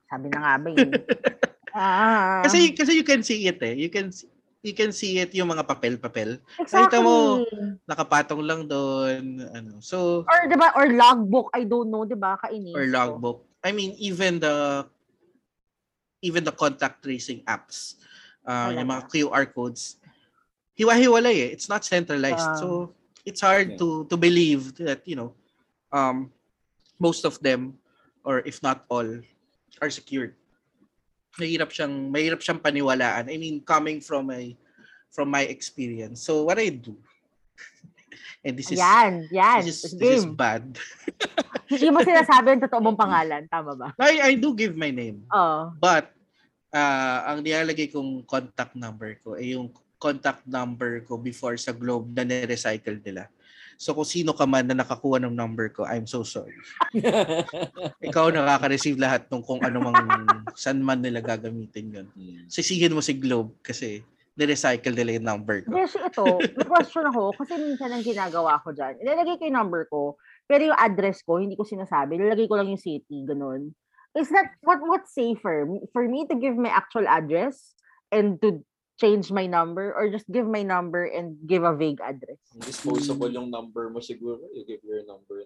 [0.08, 0.80] Sabi na nga ba eh.
[1.74, 3.74] ah, Kasi kasi you can see it eh.
[3.74, 4.30] You can see-
[4.62, 6.38] you can see it yung mga papel-papel.
[6.56, 7.02] exactly.
[7.02, 7.42] mo,
[7.82, 9.42] Nakapatong lang doon.
[9.50, 9.82] Ano.
[9.82, 12.38] So, Or 'di ba or logbook, I don't know, 'di ba?
[12.38, 12.70] Kainis.
[12.70, 12.92] or ko.
[12.94, 13.38] logbook.
[13.62, 14.86] I mean, even the
[16.22, 17.98] even the contact tracing apps,
[18.46, 19.98] uh, yung mga QR codes,
[20.78, 21.50] hiwa-hiwalay eh.
[21.50, 22.46] It's not centralized.
[22.46, 22.54] Ah.
[22.54, 22.94] so,
[23.26, 23.78] it's hard Yeah.
[23.82, 25.34] to to believe that, you know,
[25.90, 26.30] um,
[26.98, 27.74] most of them,
[28.22, 29.06] or if not all,
[29.82, 30.38] are secured.
[31.41, 33.33] Mahirap siyang, mahirap siyang paniwalaan.
[33.33, 34.53] I mean, coming from my
[35.12, 36.24] from my experience.
[36.24, 36.97] So, what I do,
[38.45, 39.61] and this is, Yan, yan.
[39.64, 40.64] this is, this is bad.
[41.72, 43.89] Hindi mo sinasabi ang totoo mong pangalan, tama ba?
[44.01, 45.24] I, I do give my name.
[45.28, 45.72] Oh.
[45.76, 46.12] But,
[46.72, 49.68] ah ang nilalagay kong contact number ko ay yung
[50.01, 53.28] contact number ko before sa Globe na nirecycle nila.
[53.80, 56.54] So kung sino ka man na nakakuha ng number ko, I'm so sorry.
[58.08, 59.98] Ikaw nakaka-receive lahat ng kung ano mang
[60.56, 62.06] saan man nila gagamitin yun.
[62.48, 64.04] Sisihin mo si Globe kasi
[64.36, 65.76] nirecycle nila yung number ko.
[65.76, 68.96] Beshi, ito, may question ako kasi minsan ang ginagawa ko dyan.
[69.04, 70.16] Ilalagay ko yung number ko,
[70.48, 72.16] pero yung address ko, hindi ko sinasabi.
[72.16, 73.76] Ilalagay ko lang yung city, ganun.
[74.16, 75.68] Is that, what what's safer?
[75.92, 77.76] For me to give my actual address
[78.12, 78.60] and to
[79.03, 82.38] change my number or just give my number and give a vague address?
[82.62, 84.46] Disposable yung number mo siguro.
[84.55, 85.42] You give your number.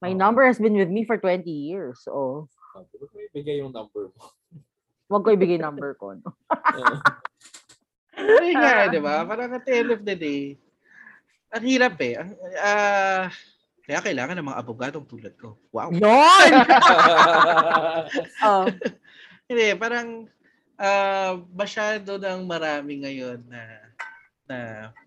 [0.00, 0.18] My Oh.
[0.18, 2.08] number has been with me for 20 years.
[2.08, 2.48] Oh.
[2.72, 4.32] Sabi ko, may bigay yung number mo.
[5.12, 6.16] Huwag ko ibigay number ko.
[6.16, 6.32] No?
[8.16, 9.28] Hindi nga, di ba?
[9.28, 10.56] Parang at the end of the day,
[11.52, 12.16] ang hirap eh.
[12.56, 13.28] Ah,
[13.84, 15.60] kaya kailangan ng mga abogadong tulad ko.
[15.68, 15.92] Wow.
[15.92, 16.50] Yun!
[18.48, 18.64] oh.
[19.52, 20.32] Hindi, parang
[20.78, 23.62] ah, masyado ng marami ngayon na
[24.46, 24.58] na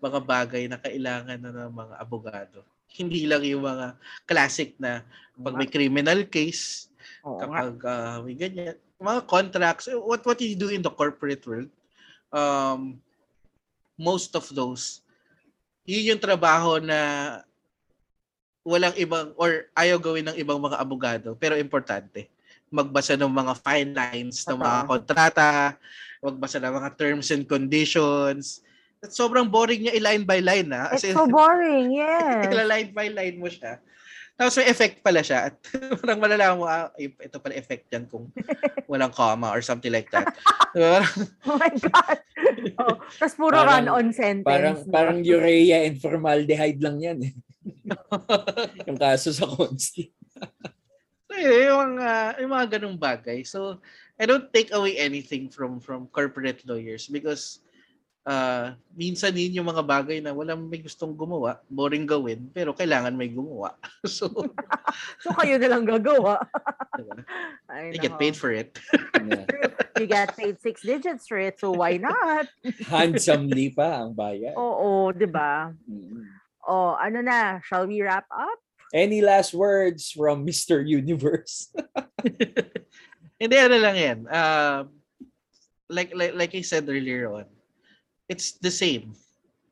[0.02, 2.58] mga bagay na kailangan na ng mga abogado.
[2.90, 3.94] Hindi lang yung mga
[4.24, 5.04] classic na
[5.36, 6.88] pag may criminal case,
[7.22, 11.44] Oo kapag ah, may ganyan, mga contracts, eh, what what you do in the corporate
[11.44, 11.68] world,
[12.32, 12.96] um,
[14.00, 15.04] most of those,
[15.84, 16.98] yun yung trabaho na
[18.66, 22.26] walang ibang or ayaw gawin ng ibang mga abogado pero importante
[22.72, 25.50] magbasa ng mga fine lines ng mga kontrata
[26.20, 28.60] magbasa ng mga terms and conditions
[29.04, 32.48] at sobrang boring niya i-line by line na It's so boring, yes.
[32.72, 33.78] line by line mo siya
[34.36, 35.56] tapos may effect pala siya at
[36.04, 38.28] parang malalaman mo ah, ito pala effect yan kung
[38.90, 40.28] walang comma or something like that?
[40.76, 42.18] Oh my God.
[42.76, 43.00] Oh.
[43.16, 44.44] Tapos puro Parang- run-on sentence.
[44.44, 44.92] parang no?
[44.92, 47.34] parang urea and formaldehyde lang yan eh.
[48.84, 50.12] yung kaso sa Consti.
[51.36, 52.10] So, yun, yung mga,
[52.40, 53.44] yung mga ganung bagay.
[53.44, 53.76] So,
[54.16, 57.60] I don't take away anything from from corporate lawyers because
[58.24, 63.12] uh, minsan yun yung mga bagay na walang may gustong gumawa, boring gawin, pero kailangan
[63.12, 63.76] may gumawa.
[64.08, 64.32] so,
[65.20, 66.40] So kayo na lang gagawa.
[66.98, 67.16] diba?
[67.68, 68.80] Ay, I get paid for it.
[69.20, 69.44] Yeah.
[70.00, 72.48] You get paid six digits for it, so why not?
[72.92, 74.56] Handsomely pa ang bayad.
[74.56, 75.76] Oo, di ba?
[75.84, 76.24] Mm.
[76.66, 77.60] Oh, ano na?
[77.62, 78.58] Shall we wrap up?
[78.94, 80.82] Any last words from Mr.
[80.86, 81.72] Universe?
[83.40, 84.18] Hindi, ano lang yan.
[84.30, 84.82] Um,
[85.90, 87.46] like, like, like I said earlier on,
[88.28, 89.14] it's the same.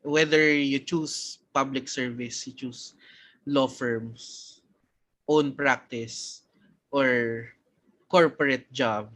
[0.03, 2.93] Whether you choose public service, you choose
[3.47, 4.61] law firms,
[5.27, 6.43] own practice,
[6.91, 7.49] or
[8.09, 9.09] corporate job,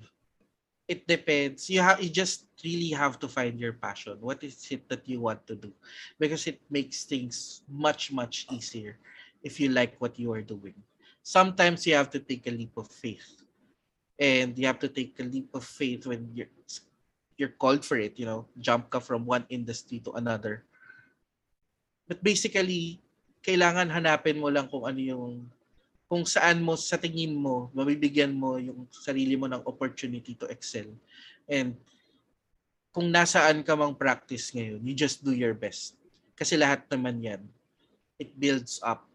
[0.90, 1.70] it depends.
[1.70, 4.18] You have you just really have to find your passion.
[4.20, 5.72] What is it that you want to do?
[6.18, 8.98] Because it makes things much, much easier
[9.44, 10.76] if you like what you are doing.
[11.24, 13.44] Sometimes you have to take a leap of faith.
[14.20, 16.52] And you have to take a leap of faith when you're
[17.40, 20.68] you're called for it you know jump ka from one industry to another.
[22.04, 23.00] But basically
[23.40, 25.48] kailangan hanapin mo lang kung ano yung
[26.12, 30.92] kung saan mo sa tingin mo mabibigyan mo yung sarili mo ng opportunity to excel.
[31.48, 31.80] And
[32.92, 35.96] kung nasaan ka mang practice ngayon you just do your best.
[36.36, 37.42] Kasi lahat naman yan
[38.20, 39.09] it builds up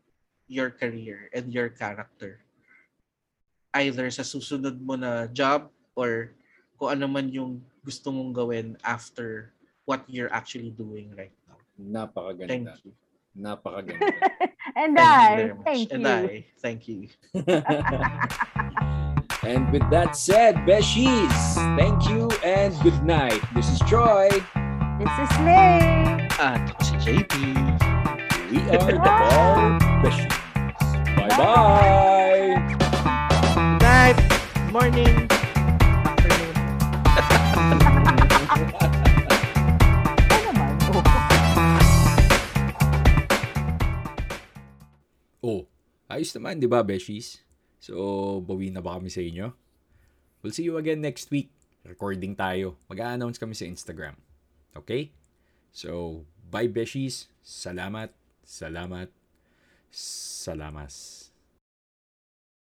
[0.46, 2.40] your career and your character
[3.74, 5.66] either sa susunod mo na job
[5.98, 6.30] or
[6.78, 9.50] kung ano man yung gusto mong gawin after
[9.84, 11.58] what you're actually doing right now.
[11.76, 12.78] Thank Napakaganda.
[12.86, 12.92] you.
[13.34, 14.14] Napakaganda.
[14.74, 15.64] And Thank you I, very much.
[15.66, 16.08] thank and you.
[16.08, 17.08] I, thank you.
[19.44, 23.38] and with that said, Beshies, thank you and good night.
[23.54, 24.28] This is Troy.
[24.98, 26.26] This is Lay.
[26.42, 27.34] At ako si JP.
[28.50, 30.36] We are the Ball Beshies.
[31.16, 32.60] Bye-bye.
[33.56, 34.18] Good night.
[34.68, 35.16] Morning.
[45.44, 45.68] Oh,
[46.08, 47.44] ayos naman, di ba, Beshies?
[47.76, 49.52] So, bawi na ba kami sa inyo?
[50.40, 51.52] We'll see you again next week.
[51.84, 52.80] Recording tayo.
[52.88, 54.16] Mag-a-announce kami sa Instagram.
[54.72, 55.12] Okay?
[55.68, 57.28] So, bye, Beshies.
[57.44, 58.16] Salamat.
[58.40, 59.12] Salamat.
[59.94, 61.23] Salamas.